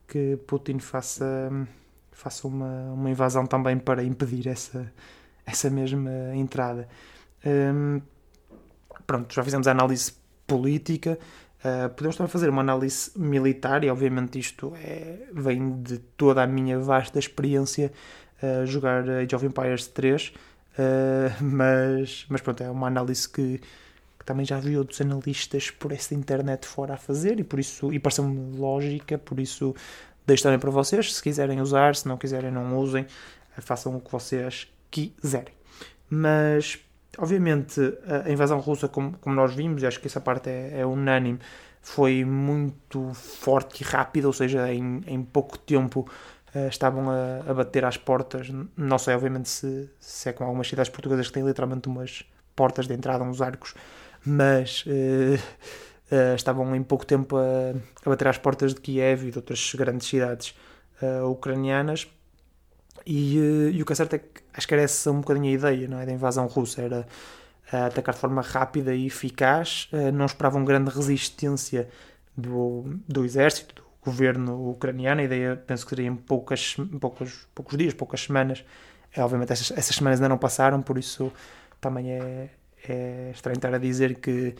que 0.07 0.37
Putin 0.47 0.79
faça, 0.79 1.51
faça 2.11 2.47
uma, 2.47 2.91
uma 2.93 3.09
invasão 3.09 3.45
também 3.45 3.77
para 3.77 4.03
impedir 4.03 4.47
essa, 4.47 4.91
essa 5.45 5.69
mesma 5.69 6.11
entrada. 6.35 6.87
Um, 7.45 8.01
pronto, 9.05 9.33
já 9.33 9.43
fizemos 9.43 9.67
a 9.67 9.71
análise 9.71 10.13
política. 10.45 11.17
Uh, 11.59 11.89
podemos 11.89 12.15
também 12.15 12.31
fazer 12.31 12.49
uma 12.49 12.61
análise 12.61 13.11
militar, 13.17 13.83
e 13.83 13.89
obviamente 13.89 14.39
isto 14.39 14.73
é, 14.77 15.27
vem 15.33 15.81
de 15.81 15.97
toda 15.97 16.41
a 16.41 16.47
minha 16.47 16.79
vasta 16.79 17.19
experiência 17.19 17.91
uh, 18.41 18.65
jogar 18.65 19.09
Age 19.09 19.35
of 19.35 19.45
Empires 19.45 19.87
3, 19.87 20.27
uh, 20.27 20.31
mas, 21.43 22.25
mas 22.29 22.41
pronto, 22.41 22.63
é 22.63 22.69
uma 22.69 22.87
análise 22.87 23.27
que, 23.27 23.59
também 24.29 24.45
já 24.45 24.59
vi 24.59 24.77
outros 24.77 25.01
analistas 25.01 25.71
por 25.71 25.91
essa 25.91 26.13
internet 26.13 26.67
fora 26.67 26.93
a 26.93 26.97
fazer, 26.97 27.39
e 27.39 27.43
por 27.43 27.59
isso, 27.59 27.91
e 27.91 27.99
pareceu-me 27.99 28.57
lógica, 28.57 29.17
por 29.17 29.39
isso 29.39 29.75
deixo 30.25 30.43
também 30.43 30.59
para 30.59 30.69
vocês, 30.69 31.15
se 31.15 31.21
quiserem 31.21 31.59
usar, 31.59 31.95
se 31.95 32.07
não 32.07 32.17
quiserem 32.17 32.51
não 32.51 32.77
usem, 32.77 33.05
façam 33.57 33.95
o 33.95 33.99
que 33.99 34.11
vocês 34.11 34.71
quiserem. 34.91 35.53
Mas 36.09 36.79
Obviamente, 37.17 37.81
a 38.25 38.31
invasão 38.31 38.59
russa, 38.59 38.87
como, 38.87 39.17
como 39.19 39.35
nós 39.35 39.53
vimos, 39.53 39.83
e 39.83 39.87
acho 39.87 39.99
que 39.99 40.07
essa 40.07 40.21
parte 40.21 40.49
é, 40.49 40.79
é 40.79 40.85
unânime, 40.85 41.39
foi 41.81 42.23
muito 42.23 43.13
forte 43.13 43.81
e 43.81 43.85
rápida, 43.85 44.27
ou 44.27 44.33
seja, 44.33 44.71
em, 44.71 45.01
em 45.05 45.21
pouco 45.23 45.57
tempo 45.57 46.07
uh, 46.55 46.67
estavam 46.67 47.09
a, 47.09 47.49
a, 47.49 47.53
bater 47.53 47.83
às 47.83 47.97
portas. 47.97 48.49
Não 48.77 48.97
sei, 48.97 49.15
obviamente, 49.15 49.49
se, 49.49 49.89
se 49.99 50.29
é 50.29 50.33
com 50.33 50.43
algumas 50.43 50.67
cidades 50.67 50.89
portuguesas 50.89 51.27
que 51.27 51.33
têm 51.33 51.45
literalmente 51.45 51.89
umas 51.89 52.23
portas 52.55 52.87
de 52.87 52.93
entrada, 52.93 53.23
uns 53.23 53.41
arcos, 53.41 53.73
mas 54.25 54.83
uh, 54.85 56.35
estavam 56.35 56.75
em 56.75 56.83
pouco 56.83 57.05
tempo 57.05 57.37
a, 57.37 57.73
a, 58.05 58.09
bater 58.09 58.27
às 58.27 58.37
portas 58.37 58.73
de 58.73 58.81
Kiev 58.81 59.27
e 59.27 59.31
de 59.31 59.37
outras 59.37 59.73
grandes 59.75 60.07
cidades 60.07 60.55
ucranianas. 61.31 62.07
E, 63.05 63.37
eh, 63.37 63.71
e, 63.71 63.81
o 63.81 63.85
que 63.85 63.93
é 63.93 63.95
certo 63.95 64.15
é 64.15 64.19
que 64.19 64.41
acho 64.53 64.67
que 64.67 64.73
era 64.73 64.83
essa 64.83 65.09
um 65.11 65.21
bocadinho 65.21 65.45
a 65.45 65.51
ideia 65.51 65.87
não 65.87 65.97
é? 65.99 66.05
da 66.05 66.11
invasão 66.11 66.45
russa, 66.47 66.81
era 66.81 67.07
atacar 67.71 68.13
de 68.13 68.19
forma 68.19 68.41
rápida 68.41 68.93
e 68.93 69.05
eficaz, 69.05 69.89
não 70.13 70.25
esperavam 70.25 70.65
grande 70.65 70.89
resistência 70.89 71.87
do, 72.35 72.99
do 73.07 73.23
exército, 73.23 73.75
do 73.75 73.83
governo 74.03 74.71
ucraniano, 74.71 75.21
a 75.21 75.23
ideia 75.23 75.55
penso 75.55 75.85
que 75.85 75.91
seria 75.91 76.07
em 76.07 76.15
poucas, 76.15 76.75
poucos, 76.99 77.47
poucos 77.53 77.77
dias, 77.77 77.93
poucas 77.93 78.21
semanas, 78.21 78.65
é, 79.13 79.23
obviamente 79.23 79.51
essas, 79.51 79.71
essas 79.71 79.95
semanas 79.95 80.19
ainda 80.19 80.29
não 80.29 80.37
passaram, 80.37 80.81
por 80.81 80.97
isso 80.97 81.31
também 81.79 82.11
é, 82.11 82.49
é 82.91 83.31
estranho 83.33 83.57
estar 83.57 83.73
a 83.73 83.77
dizer 83.77 84.15
que 84.15 84.55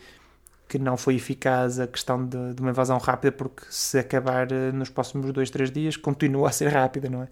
que 0.70 0.78
não 0.78 0.96
foi 0.96 1.16
eficaz 1.16 1.80
a 1.80 1.86
questão 1.88 2.24
de, 2.24 2.54
de, 2.54 2.62
uma 2.62 2.70
invasão 2.70 2.96
rápida, 2.96 3.32
porque 3.32 3.64
se 3.68 3.98
acabar 3.98 4.52
eh, 4.52 4.70
nos 4.70 4.88
próximos 4.88 5.32
dois, 5.32 5.50
três 5.50 5.68
dias, 5.68 5.96
continua 5.96 6.48
a 6.48 6.52
ser 6.52 6.68
rápida, 6.68 7.10
não 7.10 7.24
é? 7.24 7.28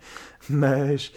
Mas, 0.50 1.12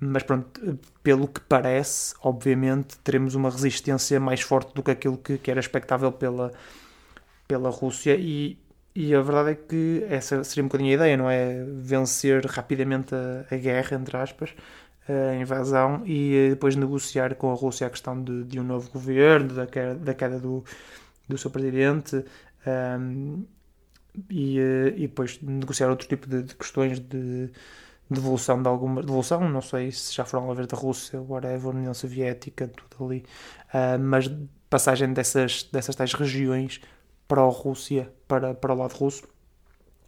mas 0.00 0.22
pronto, 0.22 0.78
pelo 1.02 1.28
que 1.28 1.38
parece, 1.42 2.14
obviamente, 2.22 2.96
teremos 3.04 3.34
uma 3.34 3.50
resistência 3.50 4.18
mais 4.18 4.40
forte 4.40 4.74
do 4.74 4.82
que 4.82 4.90
aquilo 4.90 5.18
que, 5.18 5.36
que 5.36 5.50
era 5.50 5.60
expectável 5.60 6.10
pela, 6.10 6.50
pela 7.46 7.68
Rússia 7.68 8.16
e, 8.18 8.58
e 8.94 9.14
a 9.14 9.20
verdade 9.20 9.50
é 9.50 9.54
que 9.54 10.02
essa 10.08 10.42
seria 10.44 10.64
um 10.64 10.68
bocadinho 10.68 10.92
a 10.92 10.94
ideia, 10.94 11.16
não 11.18 11.28
é? 11.28 11.62
Vencer 11.62 12.46
rapidamente 12.46 13.14
a, 13.14 13.54
a 13.54 13.58
guerra, 13.58 13.98
entre 13.98 14.16
aspas, 14.16 14.54
a 15.08 15.34
invasão 15.36 16.02
e 16.04 16.48
depois 16.50 16.76
negociar 16.76 17.34
com 17.36 17.50
a 17.50 17.54
Rússia 17.54 17.86
a 17.86 17.90
questão 17.90 18.22
de, 18.22 18.44
de 18.44 18.60
um 18.60 18.64
novo 18.64 18.90
governo, 18.90 19.54
da 19.54 19.66
queda, 19.66 19.94
da 19.94 20.14
queda 20.14 20.38
do 20.38 20.64
do 21.28 21.36
seu 21.36 21.50
presidente 21.50 22.24
um, 22.66 23.44
e, 24.30 24.58
eh, 24.58 24.94
e 24.96 25.00
depois 25.02 25.40
negociar 25.42 25.90
outro 25.90 26.08
tipo 26.08 26.28
de, 26.28 26.42
de 26.42 26.54
questões 26.54 26.98
de 27.00 27.50
devolução 28.08 28.62
de 28.62 28.68
alguma 28.68 29.02
devolução, 29.02 29.48
não 29.48 29.60
sei 29.60 29.90
se 29.90 30.14
já 30.14 30.24
foram 30.24 30.50
a 30.50 30.54
ver 30.54 30.66
da 30.66 30.76
Rússia, 30.76 31.20
whatever, 31.20 31.74
União 31.74 31.92
Soviética, 31.92 32.68
tudo 32.68 33.04
ali, 33.04 33.24
uh, 33.74 33.98
mas 33.98 34.30
passagem 34.70 35.12
dessas, 35.12 35.64
dessas 35.64 35.96
tais 35.96 36.12
regiões 36.12 36.80
para 37.26 37.42
a 37.42 37.46
Rússia, 37.46 38.12
para, 38.28 38.54
para 38.54 38.72
o 38.72 38.78
lado 38.78 38.94
russo, 38.94 39.26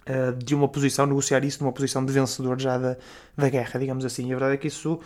uh, 0.08 0.32
de 0.32 0.54
uma 0.54 0.68
posição, 0.68 1.06
negociar 1.06 1.44
isso 1.44 1.62
numa 1.62 1.72
posição 1.72 2.04
de 2.04 2.12
vencedor 2.12 2.58
já 2.60 2.78
da, 2.78 2.96
da 3.36 3.48
guerra, 3.48 3.78
digamos 3.78 4.04
assim. 4.04 4.28
E 4.28 4.32
a 4.32 4.36
verdade 4.36 4.54
é 4.54 4.56
que 4.56 4.68
isso 4.68 5.00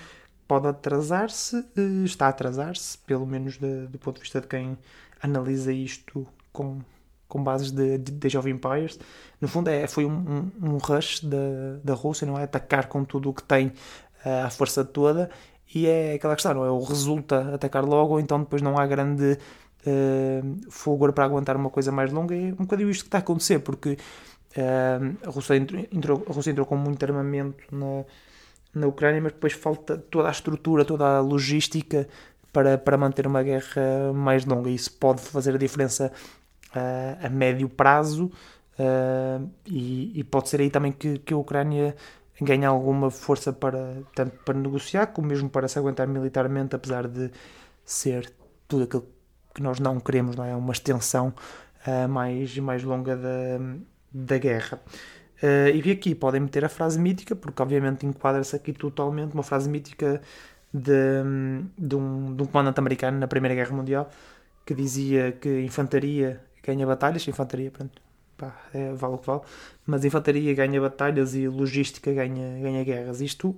pode 0.47 0.69
atrasar-se, 0.69 1.57
uh, 1.57 2.05
está 2.05 2.27
a 2.27 2.29
atrasar-se, 2.31 2.99
pelo 2.99 3.27
menos 3.27 3.59
de, 3.59 3.87
do 3.87 3.99
ponto 3.99 4.17
de 4.17 4.23
vista 4.23 4.41
de 4.41 4.47
quem 4.47 4.79
analisa 5.23 5.73
isto 5.73 6.27
com, 6.53 6.81
com 7.29 7.43
bases 7.43 7.71
de, 7.71 7.99
de, 7.99 8.27
Age 8.27 8.51
Empires. 8.51 8.99
No 9.41 9.49
fundo, 9.49 9.69
é, 9.69 9.87
foi 9.87 10.05
um, 10.05 10.11
um, 10.61 10.75
um, 10.75 10.79
rush 10.79 11.21
da, 11.25 11.39
da 11.83 11.95
Rússia, 11.95 12.27
não 12.27 12.39
é? 12.39 12.45
Atacar 12.45 12.87
com 12.89 13.05
tudo 13.05 13.31
o 13.31 13.35
que 13.35 13.43
tem 13.43 13.69
uh, 14.27 14.47
a 14.47 14.51
força 14.51 14.85
toda. 14.85 15.31
E 15.75 15.87
é 15.87 16.15
aquela 16.15 16.35
questão, 16.35 16.53
não 16.53 16.65
é? 16.65 16.71
Ou 16.71 16.83
resulta 16.85 17.55
atacar 17.55 17.85
logo, 17.85 18.15
ou 18.15 18.21
então 18.21 18.41
depois 18.41 18.61
não 18.61 18.77
há 18.79 18.87
grande 18.87 19.39
uh, 19.87 20.71
fulgor 20.71 21.13
para 21.13 21.25
aguentar 21.25 21.57
uma 21.57 21.71
coisa 21.71 21.91
mais 21.91 22.13
longa. 22.13 22.35
É 22.35 22.53
um 22.53 22.65
bocadinho 22.65 22.91
isto 22.91 23.05
que 23.05 23.09
está 23.09 23.19
a 23.19 23.21
acontecer, 23.21 23.61
porque 23.61 23.97
a, 24.57 25.31
Rússia 25.31 25.57
entrou, 25.57 26.25
a 26.29 26.33
Rússia 26.33 26.51
entrou 26.51 26.67
com 26.67 26.77
muito 26.77 27.03
armamento 27.05 27.65
na, 27.71 28.05
na 28.75 28.87
Ucrânia, 28.87 29.21
mas 29.21 29.33
depois 29.33 29.53
falta 29.53 29.97
toda 29.97 30.29
a 30.29 30.31
estrutura, 30.31 30.85
toda 30.85 31.19
a 31.19 31.21
logística 31.21 32.09
para, 32.53 32.77
para 32.77 32.97
manter 32.97 33.27
uma 33.27 33.43
guerra 33.43 34.13
mais 34.15 34.45
longa. 34.45 34.71
Isso 34.71 34.93
pode 34.93 35.21
fazer 35.23 35.55
a 35.55 35.59
diferença 35.59 36.13
uh, 36.77 37.27
a 37.27 37.29
médio 37.29 37.69
prazo 37.69 38.31
uh, 38.79 39.51
e, 39.67 40.19
e, 40.19 40.25
pode 40.25 40.49
ser 40.49 40.61
aí 40.61 40.71
também 40.71 40.93
que, 40.93 41.19
que 41.19 41.33
a 41.33 41.37
Ucrânia 41.37 41.97
ganha 42.41 42.69
alguma 42.69 43.11
força 43.11 43.53
para 43.53 44.03
tanto 44.15 44.37
para 44.45 44.59
negociar 44.59 45.07
como 45.09 45.29
mesmo 45.29 45.49
para 45.49 45.69
se 45.69 45.79
aguentar 45.79 46.09
militarmente, 46.09 46.75
apesar 46.75 47.07
de 47.09 47.31
ser 47.85 48.33
tudo 48.67 48.85
aquilo 48.85 49.07
que 49.55 49.63
nós 49.63 49.79
não 49.79 50.01
queremos, 50.01 50.35
não 50.37 50.45
é? 50.45 50.57
Uma 50.57 50.73
extensão 50.73 51.35
uh, 51.87 52.09
mais, 52.09 52.57
mais 52.59 52.83
longa 52.83 53.17
da, 53.17 53.59
da 54.13 54.39
guerra. 54.39 54.81
Uh, 55.43 55.75
e 55.75 55.91
aqui 55.91 56.15
podem 56.15 56.41
meter 56.41 56.65
a 56.65 56.69
frase 56.69 56.99
mítica, 56.99 57.35
porque 57.35 57.61
obviamente 57.61 58.07
enquadra-se 58.07 58.55
aqui 58.55 58.73
totalmente 58.73 59.35
uma 59.35 59.43
frase 59.43 59.69
mítica 59.69 60.21
de, 60.73 60.93
de, 61.77 61.97
um, 61.97 62.35
de 62.35 62.43
um 62.43 62.47
comandante 62.47 62.79
americano 62.79 63.19
na 63.19 63.27
Primeira 63.27 63.55
Guerra 63.55 63.75
Mundial 63.75 64.09
que 64.65 64.75
dizia 64.75 65.33
que 65.33 65.61
infantaria 65.63 66.41
ganha 66.63 66.87
batalhas, 66.87 67.27
infantaria, 67.27 67.71
pronto, 67.71 68.01
pá, 68.37 68.57
é, 68.73 68.93
vale 68.93 69.15
o 69.15 69.19
que 69.19 69.27
vale, 69.27 69.43
mas 69.85 70.05
infantaria 70.05 70.55
ganha 70.55 70.81
batalhas 70.81 71.35
e 71.35 71.49
logística 71.49 72.13
ganha, 72.13 72.61
ganha 72.61 72.85
guerras. 72.85 73.21
Isto, 73.21 73.57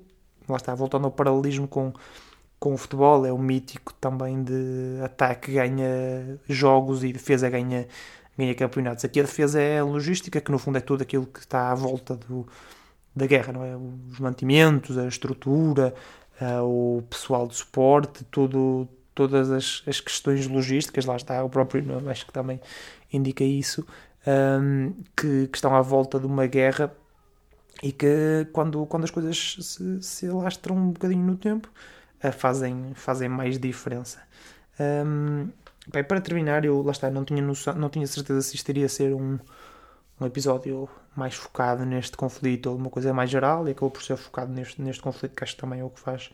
lá 0.49 0.57
está, 0.57 0.75
voltando 0.75 1.05
ao 1.05 1.11
paralelismo 1.11 1.69
com, 1.69 1.93
com 2.59 2.75
o 2.75 2.77
futebol, 2.77 3.27
é 3.27 3.33
o 3.33 3.39
mítico 3.39 3.93
também 3.95 4.43
de 4.43 5.01
ataque 5.05 5.53
ganha 5.53 6.39
jogos 6.49 7.05
e 7.05 7.13
defesa 7.13 7.51
ganha, 7.51 7.87
ganha 8.37 8.55
campeonatos. 8.55 9.05
Aqui 9.05 9.21
a 9.21 9.23
defesa 9.23 9.61
é 9.61 9.79
a 9.79 9.85
logística, 9.85 10.41
que 10.41 10.51
no 10.51 10.59
fundo 10.59 10.79
é 10.79 10.81
tudo 10.81 11.03
aquilo 11.03 11.27
que 11.27 11.41
está 11.41 11.71
à 11.71 11.75
volta 11.75 12.17
do, 12.17 12.47
da 13.15 13.27
guerra, 13.27 13.53
não 13.53 13.65
é? 13.65 13.77
Os 13.77 14.19
mantimentos, 14.19 14.99
a 14.99 15.07
estrutura, 15.07 15.95
uh, 16.41 16.99
o 16.99 17.03
pessoal 17.03 17.47
de 17.47 17.55
suporte, 17.55 18.25
tudo, 18.31 18.89
todas 19.15 19.51
as, 19.51 19.83
as 19.87 20.01
questões 20.01 20.47
logísticas, 20.47 21.05
lá 21.05 21.17
está, 21.17 21.45
o 21.45 21.49
próprio 21.49 21.83
nome 21.83 22.11
acho 22.11 22.27
que 22.27 22.33
também 22.33 22.61
indica 23.13 23.45
isso, 23.45 23.87
um, 24.27 24.93
que, 25.17 25.47
que, 25.49 25.57
estão 25.57 25.75
à 25.75 25.81
volta 25.81 26.19
de 26.19 26.27
uma 26.27 26.47
guerra 26.47 26.93
e 27.83 27.93
que 27.93 28.49
quando, 28.53 28.85
quando 28.87 29.05
as 29.05 29.11
coisas 29.11 29.57
se, 29.61 30.03
se 30.03 30.27
alastram 30.27 30.77
um 30.77 30.91
bocadinho 30.91 31.25
no 31.25 31.37
tempo 31.37 31.69
uh, 32.25 32.33
fazem, 32.33 32.93
fazem 32.95 33.29
mais 33.29 33.59
diferença. 33.59 34.21
Um, 34.81 35.49
bem, 35.89 36.05
para 36.05 36.21
terminar, 36.21 36.65
eu 36.65 36.83
lá 36.83 36.93
está, 36.93 37.11
não 37.11 37.25
tinha, 37.25 37.43
noção, 37.43 37.75
não 37.75 37.89
tinha 37.89 38.07
certeza 38.07 38.43
se 38.43 38.57
isto 38.57 38.69
iria 38.71 38.89
ser 38.89 39.15
um, 39.15 39.39
um 40.21 40.27
episódio 40.27 40.89
mais 41.17 41.35
focado 41.35 41.85
neste 41.85 42.17
conflito 42.17 42.71
ou 42.71 42.77
uma 42.77 42.91
coisa 42.91 43.13
mais 43.13 43.31
geral 43.31 43.67
e 43.69 43.73
acabou 43.73 43.91
por 43.91 44.03
ser 44.03 44.17
focado 44.17 44.53
neste, 44.53 44.81
neste 44.81 45.03
conflito 45.03 45.35
que 45.35 45.45
acho 45.45 45.55
que 45.55 45.61
também 45.61 45.81
é 45.81 45.85
o 45.85 45.91
que 45.91 46.01
faz, 46.01 46.31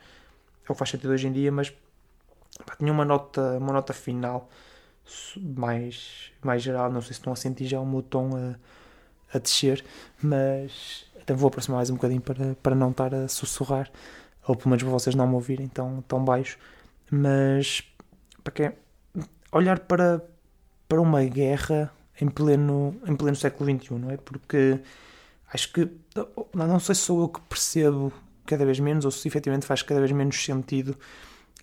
é 0.61 0.65
o 0.65 0.75
que 0.75 0.79
faz 0.79 0.91
sentido 0.91 1.11
hoje 1.11 1.27
em 1.27 1.33
dia, 1.33 1.53
mas 1.53 1.71
pá, 2.65 2.77
tinha 2.77 2.93
uma 2.93 3.05
nota, 3.05 3.59
uma 3.59 3.73
nota 3.73 3.93
final 3.93 4.49
mais, 5.37 6.33
mais 6.43 6.63
geral, 6.63 6.91
não 6.91 7.01
sei 7.01 7.09
se 7.09 7.21
estão 7.21 7.33
a 7.33 7.37
sentir 7.37 7.67
já 7.67 7.81
o 7.81 7.87
meu 7.87 8.03
tom 8.03 8.31
a, 8.37 9.37
a 9.37 9.39
descer, 9.39 9.85
mas 10.23 11.07
até 11.21 11.35
vou 11.35 11.49
aproximar 11.49 11.79
mais 11.79 11.91
um 11.91 11.95
bocadinho 11.95 12.21
para, 12.21 12.55
para 12.63 12.75
não 12.75 12.91
estar 12.91 13.15
a 13.15 13.29
sussurrar, 13.29 13.91
ou 14.47 14.57
pelo 14.57 14.71
menos 14.71 14.83
para 14.83 14.93
vocês 14.93 15.15
não 15.15 15.27
me 15.27 15.35
ouvirem 15.35 15.69
tão, 15.69 16.03
tão 16.03 16.25
baixo, 16.25 16.59
mas 17.11 17.83
para 18.43 18.53
quem 18.53 18.73
olhar 19.53 19.81
para, 19.81 20.25
para 20.89 21.01
uma 21.01 21.23
guerra 21.25 21.93
em 22.21 22.29
pleno, 22.29 23.01
em 23.07 23.17
pleno 23.17 23.37
século 23.37 23.71
XXI, 23.71 23.95
não 23.95 24.11
é? 24.11 24.17
Porque 24.17 24.81
acho 25.53 25.73
que, 25.73 25.91
não 26.55 26.79
sei 26.79 26.95
se 26.95 27.03
sou 27.03 27.23
eu 27.23 27.29
que 27.29 27.41
percebo 27.43 28.13
cada 28.47 28.65
vez 28.65 28.81
menos 28.81 29.05
ou 29.05 29.11
se 29.11 29.27
efetivamente 29.27 29.67
faz 29.67 29.83
cada 29.83 30.01
vez 30.01 30.13
menos 30.13 30.43
sentido 30.43 30.97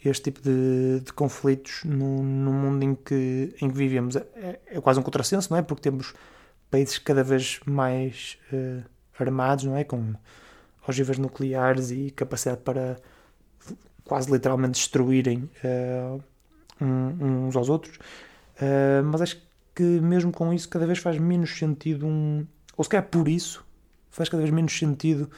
este 0.06 0.32
tipo 0.32 0.42
de, 0.42 1.02
de 1.02 1.14
conflitos 1.14 1.84
no, 1.84 2.24
no, 2.24 2.54
mundo 2.54 2.84
em 2.84 2.96
que, 2.96 3.56
em 3.62 3.70
que 3.70 3.78
vivemos. 3.78 4.16
É, 4.16 4.60
é, 4.68 4.82
quase 4.82 5.00
um 5.00 5.04
contrassenso, 5.04 5.52
não 5.52 5.58
é? 5.58 5.62
Porque 5.62 5.82
temos 5.82 6.14
países 6.70 6.98
cada 6.98 7.24
vez 7.24 7.60
mais 7.66 8.38
uh, 8.54 8.84
armados, 9.20 9.66
não 9.66 9.76
é? 9.76 9.84
Com 9.84 10.14
ogivas 10.88 11.18
nucleares 11.18 11.92
e 11.92 12.12
capacidade 12.12 12.62
para 12.62 12.98
quase 14.04 14.32
literalmente 14.32 14.74
destruírem 14.74 15.50
uh, 15.64 16.24
uns 16.82 17.56
aos 17.56 17.70
outros. 17.70 17.98
Uh, 17.98 19.04
mas 19.06 19.22
acho 19.22 19.42
que 19.76 19.84
mesmo 19.84 20.32
com 20.32 20.54
isso 20.54 20.68
cada 20.70 20.86
vez 20.86 21.00
faz 21.00 21.18
menos 21.18 21.58
sentido 21.58 22.06
um... 22.08 22.46
Ou 22.76 22.84
se 22.84 22.90
calhar 22.90 23.08
por 23.08 23.28
isso 23.28 23.66
faz 24.10 24.30
cada 24.30 24.42
vez 24.42 24.54
menos 24.54 24.78
sentido 24.78 25.30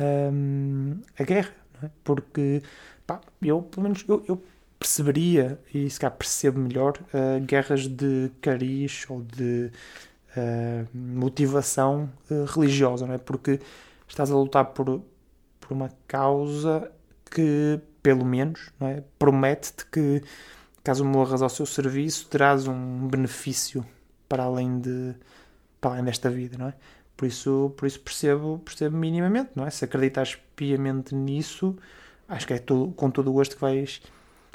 um, 0.00 1.00
a 1.18 1.24
guerra, 1.24 1.52
é? 1.82 1.90
Porque 2.04 2.62
pá, 3.06 3.20
eu, 3.42 3.62
pelo 3.62 3.82
menos, 3.82 4.04
eu, 4.08 4.22
eu, 4.28 4.42
perceberia, 4.78 5.60
e 5.74 5.90
se 5.90 6.00
calhar 6.00 6.16
percebo 6.16 6.58
melhor, 6.58 6.98
uh, 7.12 7.44
guerras 7.44 7.86
de 7.86 8.30
cariz 8.40 9.04
ou 9.10 9.20
de 9.20 9.70
uh, 10.36 10.88
motivação 10.94 12.10
uh, 12.30 12.44
religiosa, 12.44 13.06
não 13.06 13.14
é? 13.14 13.18
Porque 13.18 13.60
estás 14.08 14.30
a 14.30 14.34
lutar 14.34 14.66
por, 14.66 15.02
por 15.60 15.72
uma 15.72 15.90
causa 16.08 16.90
que, 17.30 17.78
pelo 18.02 18.24
menos, 18.24 18.70
não 18.80 18.88
é? 18.88 19.02
promete-te 19.18 19.84
que, 19.84 20.22
caso 20.82 21.04
morras 21.04 21.42
ao 21.42 21.48
seu 21.48 21.66
serviço, 21.66 22.28
terás 22.28 22.66
um 22.66 23.08
benefício 23.08 23.84
para 24.28 24.44
além, 24.44 24.80
de, 24.80 25.14
para 25.80 25.92
além 25.92 26.04
desta 26.04 26.30
vida, 26.30 26.56
não 26.58 26.68
é? 26.68 26.74
Por 27.16 27.26
isso, 27.26 27.72
por 27.76 27.86
isso 27.86 28.00
percebo, 28.00 28.60
percebo 28.64 28.96
minimamente, 28.96 29.50
não 29.54 29.66
é? 29.66 29.70
Se 29.70 29.84
acreditas 29.84 30.38
piamente 30.56 31.14
nisso, 31.14 31.76
acho 32.28 32.46
que 32.46 32.54
é 32.54 32.58
todo, 32.58 32.92
com 32.92 33.10
todo 33.10 33.28
o 33.28 33.32
gosto 33.32 33.56
que 33.56 33.60
vais, 33.60 34.00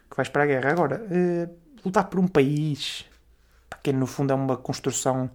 que 0.10 0.18
vais 0.18 0.30
para 0.30 0.44
a 0.44 0.46
guerra. 0.48 0.72
Agora, 0.72 1.02
uh, 1.04 1.56
lutar 1.86 2.06
por 2.06 2.20
um 2.20 2.28
país, 2.28 3.06
que 3.84 3.94
no 3.94 4.08
fundo 4.08 4.34
é 4.34 4.36
uma 4.36 4.58
construção 4.58 5.30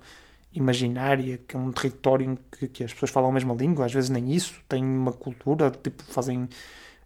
imaginária, 0.53 1.39
que 1.47 1.57
é 1.57 1.59
um 1.59 1.71
território 1.71 2.33
em 2.33 2.39
que, 2.51 2.67
que, 2.69 2.85
as 2.85 2.93
pessoas 2.93 3.11
falam 3.11 3.31
a 3.31 3.33
mesma 3.33 3.55
língua, 3.55 3.87
às 3.87 3.93
vezes 3.93 4.11
nem 4.11 4.33
isso, 4.33 4.61
têm 4.69 4.85
uma 4.85 5.13
cultura, 5.13 5.71
tipo, 5.71 6.03
fazem, 6.03 6.49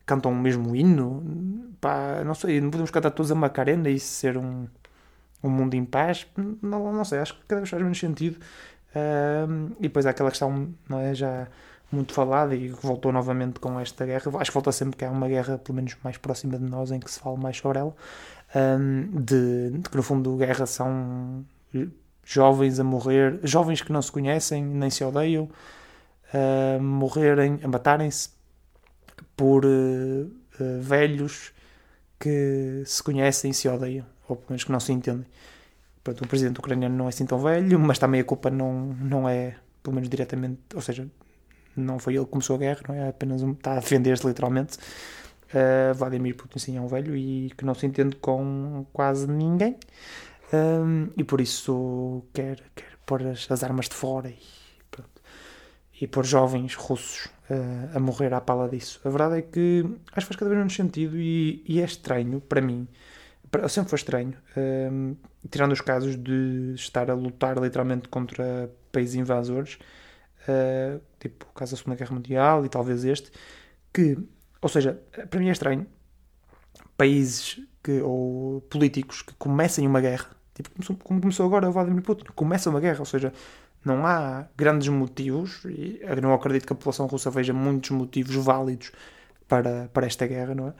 cantam 0.06 0.32
o 0.32 0.36
mesmo 0.36 0.74
hino, 0.76 1.22
pá, 1.80 2.22
não 2.24 2.34
sei, 2.34 2.60
não 2.60 2.70
podemos 2.70 2.90
cantar 2.90 3.10
todos 3.10 3.32
a 3.32 3.34
Macarena 3.34 3.88
e 3.88 3.98
ser 3.98 4.36
um, 4.36 4.66
um 5.42 5.50
mundo 5.50 5.74
em 5.74 5.84
paz, 5.84 6.26
não, 6.62 6.92
não 6.92 7.04
sei, 7.04 7.18
acho 7.20 7.34
que 7.34 7.46
cada 7.46 7.60
vez 7.60 7.70
faz 7.70 7.82
menos 7.82 7.98
sentido. 7.98 8.38
Uh, 8.94 9.74
e 9.80 9.82
depois 9.82 10.06
há 10.06 10.10
aquela 10.10 10.30
questão, 10.30 10.68
não 10.88 11.00
é, 11.00 11.14
já 11.14 11.48
muito 11.90 12.12
falada 12.12 12.54
e 12.54 12.68
voltou 12.68 13.12
novamente 13.12 13.60
com 13.60 13.78
esta 13.78 14.04
guerra. 14.04 14.30
Acho 14.38 14.50
que 14.50 14.54
volta 14.54 14.72
sempre 14.72 14.96
que 14.96 15.04
há 15.04 15.10
uma 15.10 15.28
guerra, 15.28 15.58
pelo 15.58 15.76
menos 15.76 15.96
mais 16.02 16.16
próxima 16.16 16.58
de 16.58 16.64
nós, 16.64 16.90
em 16.90 16.98
que 16.98 17.10
se 17.10 17.20
fala 17.20 17.36
mais 17.36 17.56
sobre 17.56 17.78
ela. 17.78 17.94
Um, 18.54 19.20
de, 19.20 19.70
de, 19.70 19.88
que 19.88 19.96
no 19.96 20.02
fundo 20.02 20.36
guerra 20.36 20.66
são 20.66 21.44
jovens 22.24 22.78
a 22.78 22.84
morrer, 22.84 23.38
jovens 23.42 23.82
que 23.82 23.92
não 23.92 24.00
se 24.00 24.10
conhecem 24.10 24.64
nem 24.64 24.90
se 24.90 25.04
odeiam, 25.04 25.48
a 26.32 26.80
morrerem, 26.80 27.58
a 27.62 27.68
matarem-se 27.68 28.30
por 29.36 29.64
uh, 29.64 29.68
uh, 29.68 30.80
velhos 30.80 31.52
que 32.18 32.82
se 32.86 33.02
conhecem 33.02 33.50
e 33.50 33.54
se 33.54 33.68
odeiam, 33.68 34.06
ou 34.28 34.36
pelo 34.36 34.50
menos 34.50 34.64
que 34.64 34.72
não 34.72 34.80
se 34.80 34.92
entendem. 34.92 35.26
Pronto, 36.02 36.24
o 36.24 36.28
presidente 36.28 36.58
ucraniano 36.58 36.94
não 36.94 37.06
é 37.06 37.08
assim 37.08 37.26
tão 37.26 37.38
velho, 37.38 37.78
mas 37.78 37.98
também 37.98 38.20
a 38.20 38.24
culpa 38.24 38.50
não, 38.50 38.94
não 39.00 39.28
é, 39.28 39.56
pelo 39.82 39.94
menos 39.94 40.08
diretamente, 40.08 40.60
ou 40.74 40.80
seja, 40.80 41.08
não 41.76 41.98
foi 41.98 42.14
ele 42.14 42.24
que 42.24 42.30
começou 42.30 42.56
a 42.56 42.58
guerra, 42.58 42.80
não 42.88 42.94
é? 42.94 43.08
Apenas 43.08 43.42
um, 43.42 43.52
está 43.52 43.72
a 43.72 43.80
defender-se 43.80 44.26
literalmente. 44.26 44.78
Uh, 45.48 45.94
Vladimir 45.94 46.36
Putin 46.36 46.58
sim 46.58 46.76
é 46.76 46.80
um 46.80 46.86
velho 46.86 47.16
e 47.16 47.52
que 47.56 47.64
não 47.64 47.74
se 47.74 47.86
entende 47.86 48.16
com 48.16 48.84
quase 48.92 49.28
ninguém 49.28 49.76
um, 50.52 51.08
e 51.16 51.24
por 51.24 51.40
isso 51.40 52.24
quer, 52.32 52.60
quer 52.74 52.96
pôr 53.06 53.26
as, 53.26 53.50
as 53.50 53.62
armas 53.62 53.88
de 53.88 53.94
fora 53.94 54.28
e, 54.28 54.38
e 56.04 56.06
pôr 56.06 56.22
jovens 56.22 56.74
russos 56.74 57.30
uh, 57.48 57.96
a 57.96 57.98
morrer 57.98 58.34
à 58.34 58.40
pala 58.40 58.68
disso. 58.68 59.00
A 59.06 59.08
verdade 59.08 59.38
é 59.38 59.42
que 59.42 59.82
acho 60.12 60.26
que 60.26 60.34
faz 60.34 60.36
cada 60.36 60.50
vez 60.50 60.58
menos 60.58 60.74
sentido 60.74 61.16
e, 61.16 61.64
e 61.66 61.80
é 61.80 61.84
estranho 61.84 62.42
para 62.42 62.60
mim. 62.60 62.86
Para, 63.50 63.70
sempre 63.70 63.88
foi 63.88 63.96
estranho, 63.96 64.34
um, 64.92 65.16
tirando 65.50 65.72
os 65.72 65.80
casos 65.80 66.22
de 66.22 66.74
estar 66.74 67.10
a 67.10 67.14
lutar 67.14 67.56
literalmente 67.56 68.08
contra 68.10 68.70
países 68.92 69.14
invasores 69.14 69.78
uh, 70.42 71.00
tipo 71.18 71.46
o 71.50 71.54
caso 71.54 71.72
da 71.72 71.78
Segunda 71.78 71.96
Guerra 71.96 72.12
Mundial 72.12 72.66
e 72.66 72.68
talvez 72.68 73.02
este, 73.02 73.32
que, 73.90 74.18
ou 74.60 74.68
seja, 74.68 75.00
para 75.30 75.40
mim 75.40 75.48
é 75.48 75.52
estranho 75.52 75.86
países 76.98 77.62
que, 77.82 78.02
ou 78.02 78.60
políticos 78.68 79.22
que 79.22 79.32
comecem 79.36 79.86
uma 79.86 80.02
guerra, 80.02 80.28
tipo 80.52 80.70
como 81.02 81.18
começou 81.18 81.46
agora 81.46 81.66
o 81.66 81.72
Vladimir 81.72 82.02
Putin, 82.02 82.26
começa 82.34 82.68
uma 82.68 82.80
guerra, 82.80 83.00
ou 83.00 83.06
seja, 83.06 83.32
não 83.84 84.06
há 84.06 84.46
grandes 84.56 84.88
motivos, 84.88 85.64
e 85.64 86.00
não 86.22 86.32
acredito 86.32 86.66
que 86.66 86.72
a 86.72 86.76
população 86.76 87.06
russa 87.06 87.30
veja 87.30 87.52
muitos 87.52 87.90
motivos 87.90 88.34
válidos 88.36 88.92
para, 89.48 89.88
para 89.92 90.06
esta 90.06 90.26
guerra, 90.26 90.54
não 90.54 90.68
é? 90.68 90.74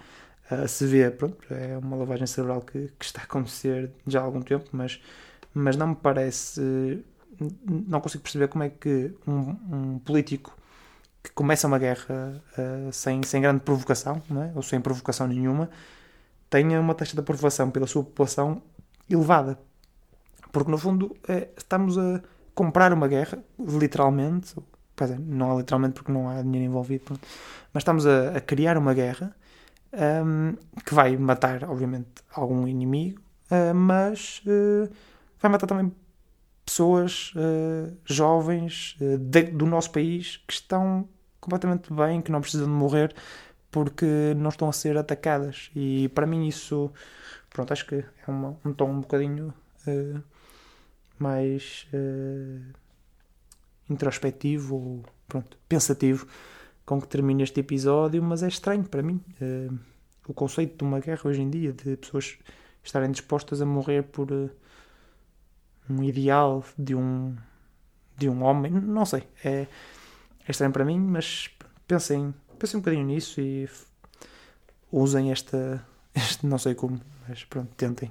Uh, 0.54 0.68
se 0.68 0.86
vê, 0.86 1.10
pronto, 1.10 1.38
é 1.50 1.78
uma 1.78 1.96
lavagem 1.96 2.26
cerebral 2.26 2.60
que, 2.60 2.92
que, 2.98 3.04
está 3.04 3.22
a 3.22 3.24
acontecer 3.24 3.90
já 4.06 4.20
há 4.20 4.24
algum 4.24 4.42
tempo, 4.42 4.68
mas, 4.72 5.00
mas 5.54 5.74
não 5.74 5.88
me 5.88 5.94
parece 5.94 7.02
não 7.64 8.00
consigo 8.00 8.22
perceber 8.22 8.48
como 8.48 8.64
é 8.64 8.68
que 8.68 9.12
um, 9.26 9.94
um 9.94 9.98
político 9.98 10.56
que 11.22 11.30
começa 11.32 11.66
uma 11.66 11.78
guerra 11.78 12.42
uh, 12.58 12.92
sem, 12.92 13.22
sem 13.22 13.40
grande 13.40 13.60
provocação, 13.60 14.22
é? 14.30 14.52
ou 14.54 14.62
sem 14.62 14.80
provocação 14.80 15.26
nenhuma, 15.26 15.70
tenha 16.50 16.80
uma 16.80 16.94
taxa 16.94 17.14
de 17.14 17.20
aprovação 17.20 17.70
pela 17.70 17.86
sua 17.86 18.04
população 18.04 18.62
elevada. 19.08 19.58
Porque, 20.52 20.70
no 20.70 20.78
fundo, 20.78 21.16
é, 21.26 21.48
estamos 21.56 21.98
a 21.98 22.22
comprar 22.54 22.92
uma 22.92 23.08
guerra, 23.08 23.38
literalmente, 23.58 24.54
não 25.20 25.52
é 25.52 25.56
literalmente 25.58 25.94
porque 25.94 26.12
não 26.12 26.28
há 26.28 26.40
dinheiro 26.42 26.66
envolvido, 26.66 27.18
mas 27.72 27.82
estamos 27.82 28.06
a, 28.06 28.36
a 28.36 28.40
criar 28.40 28.78
uma 28.78 28.94
guerra 28.94 29.34
um, 30.24 30.56
que 30.84 30.94
vai 30.94 31.16
matar, 31.16 31.64
obviamente, 31.64 32.08
algum 32.32 32.66
inimigo, 32.66 33.20
uh, 33.50 33.74
mas 33.74 34.42
uh, 34.46 34.90
vai 35.40 35.50
matar 35.50 35.66
também 35.66 35.92
pessoas 36.64 37.32
uh, 37.36 37.96
jovens 38.04 38.96
de, 38.98 39.42
do 39.44 39.66
nosso 39.66 39.90
país 39.90 40.38
que 40.46 40.54
estão 40.54 41.08
completamente 41.40 41.92
bem, 41.92 42.22
que 42.22 42.32
não 42.32 42.40
precisam 42.40 42.66
de 42.66 42.72
morrer 42.72 43.14
porque 43.70 44.34
não 44.36 44.48
estão 44.48 44.68
a 44.68 44.72
ser 44.72 44.96
atacadas. 44.96 45.70
E 45.74 46.08
para 46.10 46.26
mim 46.26 46.46
isso, 46.46 46.92
pronto, 47.50 47.72
acho 47.72 47.84
que 47.86 47.96
é 47.96 48.30
uma, 48.30 48.56
um 48.64 48.72
tom 48.72 48.90
um 48.90 49.00
bocadinho 49.00 49.52
mais 51.18 51.86
introspectivo 53.88 54.74
ou 54.74 55.04
pronto, 55.28 55.56
pensativo 55.68 56.26
com 56.84 57.00
que 57.00 57.08
termina 57.08 57.42
este 57.42 57.60
episódio, 57.60 58.22
mas 58.22 58.42
é 58.42 58.48
estranho 58.48 58.84
para 58.84 59.02
mim 59.02 59.20
uh, 59.40 59.78
o 60.28 60.34
conceito 60.34 60.78
de 60.78 60.84
uma 60.84 61.00
guerra 61.00 61.22
hoje 61.24 61.40
em 61.40 61.50
dia, 61.50 61.72
de 61.72 61.96
pessoas 61.96 62.38
estarem 62.82 63.10
dispostas 63.10 63.62
a 63.62 63.66
morrer 63.66 64.02
por 64.02 64.30
uh, 64.30 64.50
um 65.88 66.02
ideal 66.02 66.64
de 66.78 66.94
um 66.94 67.36
de 68.16 68.28
um 68.28 68.44
homem, 68.44 68.70
não 68.70 69.04
sei, 69.04 69.24
é, 69.44 69.66
é 70.46 70.50
estranho 70.50 70.72
para 70.72 70.84
mim, 70.84 71.00
mas 71.00 71.50
pensem, 71.84 72.32
pensem 72.56 72.78
um 72.78 72.80
bocadinho 72.80 73.04
nisso 73.04 73.40
e 73.40 73.68
usem 74.92 75.32
esta, 75.32 75.84
este, 76.14 76.46
não 76.46 76.58
sei 76.58 76.76
como, 76.76 77.00
mas 77.28 77.44
pronto, 77.44 77.74
tentem 77.76 78.10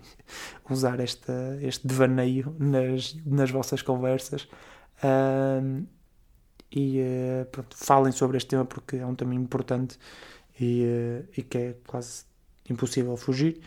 usar 0.69 0.99
esta, 0.99 1.57
este 1.61 1.87
devaneio 1.87 2.55
nas, 2.59 3.15
nas 3.25 3.51
vossas 3.51 3.81
conversas 3.81 4.47
e 6.71 7.01
uh, 7.01 7.45
pronto, 7.51 7.75
falem 7.77 8.11
sobre 8.11 8.37
este 8.37 8.49
tema 8.49 8.65
porque 8.65 8.97
é 8.97 9.05
um 9.05 9.15
tema 9.15 9.35
importante 9.35 9.97
e, 10.59 10.83
uh, 10.85 11.29
e 11.37 11.43
que 11.43 11.57
é 11.57 11.75
quase 11.85 12.25
impossível 12.69 13.15
fugir. 13.17 13.61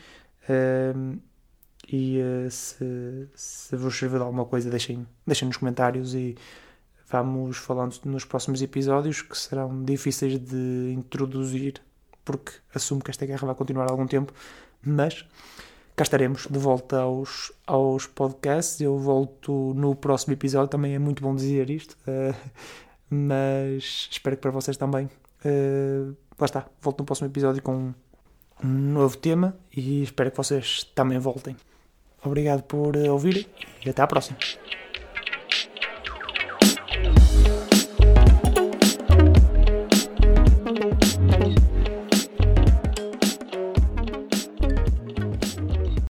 e 1.93 2.19
se, 2.51 3.29
se 3.35 3.77
vos 3.77 3.97
servir 3.97 4.19
de 4.19 4.25
alguma 4.25 4.45
coisa, 4.45 4.71
deixem, 4.71 5.07
deixem 5.27 5.47
nos 5.47 5.57
comentários 5.57 6.15
e 6.15 6.37
vamos 7.09 7.59
falando 7.59 7.97
nos 8.05 8.25
próximos 8.25 8.61
episódios 8.63 9.23
que 9.23 9.37
serão 9.39 9.85
difíceis 9.85 10.39
de 10.39 10.93
introduzir 10.93 11.81
porque 12.27 12.53
assumo 12.75 13.01
que 13.03 13.11
esta 13.11 13.25
guerra 13.25 13.47
vai 13.47 13.55
continuar 13.55 13.89
algum 13.89 14.07
tempo, 14.07 14.35
mas 14.87 15.25
cá 15.95 16.03
estaremos 16.03 16.47
de 16.49 16.59
volta 16.59 17.01
aos, 17.01 17.53
aos 17.67 18.07
podcasts. 18.07 18.81
Eu 18.81 18.99
volto 18.99 19.73
no 19.75 19.95
próximo 19.95 20.35
episódio, 20.35 20.69
também 20.69 20.95
é 20.95 20.99
muito 20.99 21.23
bom 21.23 21.35
dizer 21.35 21.69
isto, 21.71 21.97
uh, 22.07 22.35
mas 23.11 24.09
espero 24.11 24.37
que 24.37 24.43
para 24.43 24.51
vocês 24.51 24.77
também. 24.77 25.07
Uh, 25.45 26.17
lá 26.39 26.45
está, 26.45 26.67
volto 26.81 27.01
no 27.01 27.05
próximo 27.05 27.29
episódio 27.29 27.63
com 27.63 27.93
um 28.63 28.69
novo 28.69 29.17
tema 29.17 29.57
e 29.75 30.03
espero 30.03 30.31
que 30.31 30.37
vocês 30.37 30.85
também 30.95 31.19
voltem. 31.19 31.57
Obrigado 32.25 32.63
por 32.63 32.97
ouvir 32.97 33.49
e 33.85 33.91
até 33.91 34.03
à 34.03 34.07
próxima. 34.07 34.39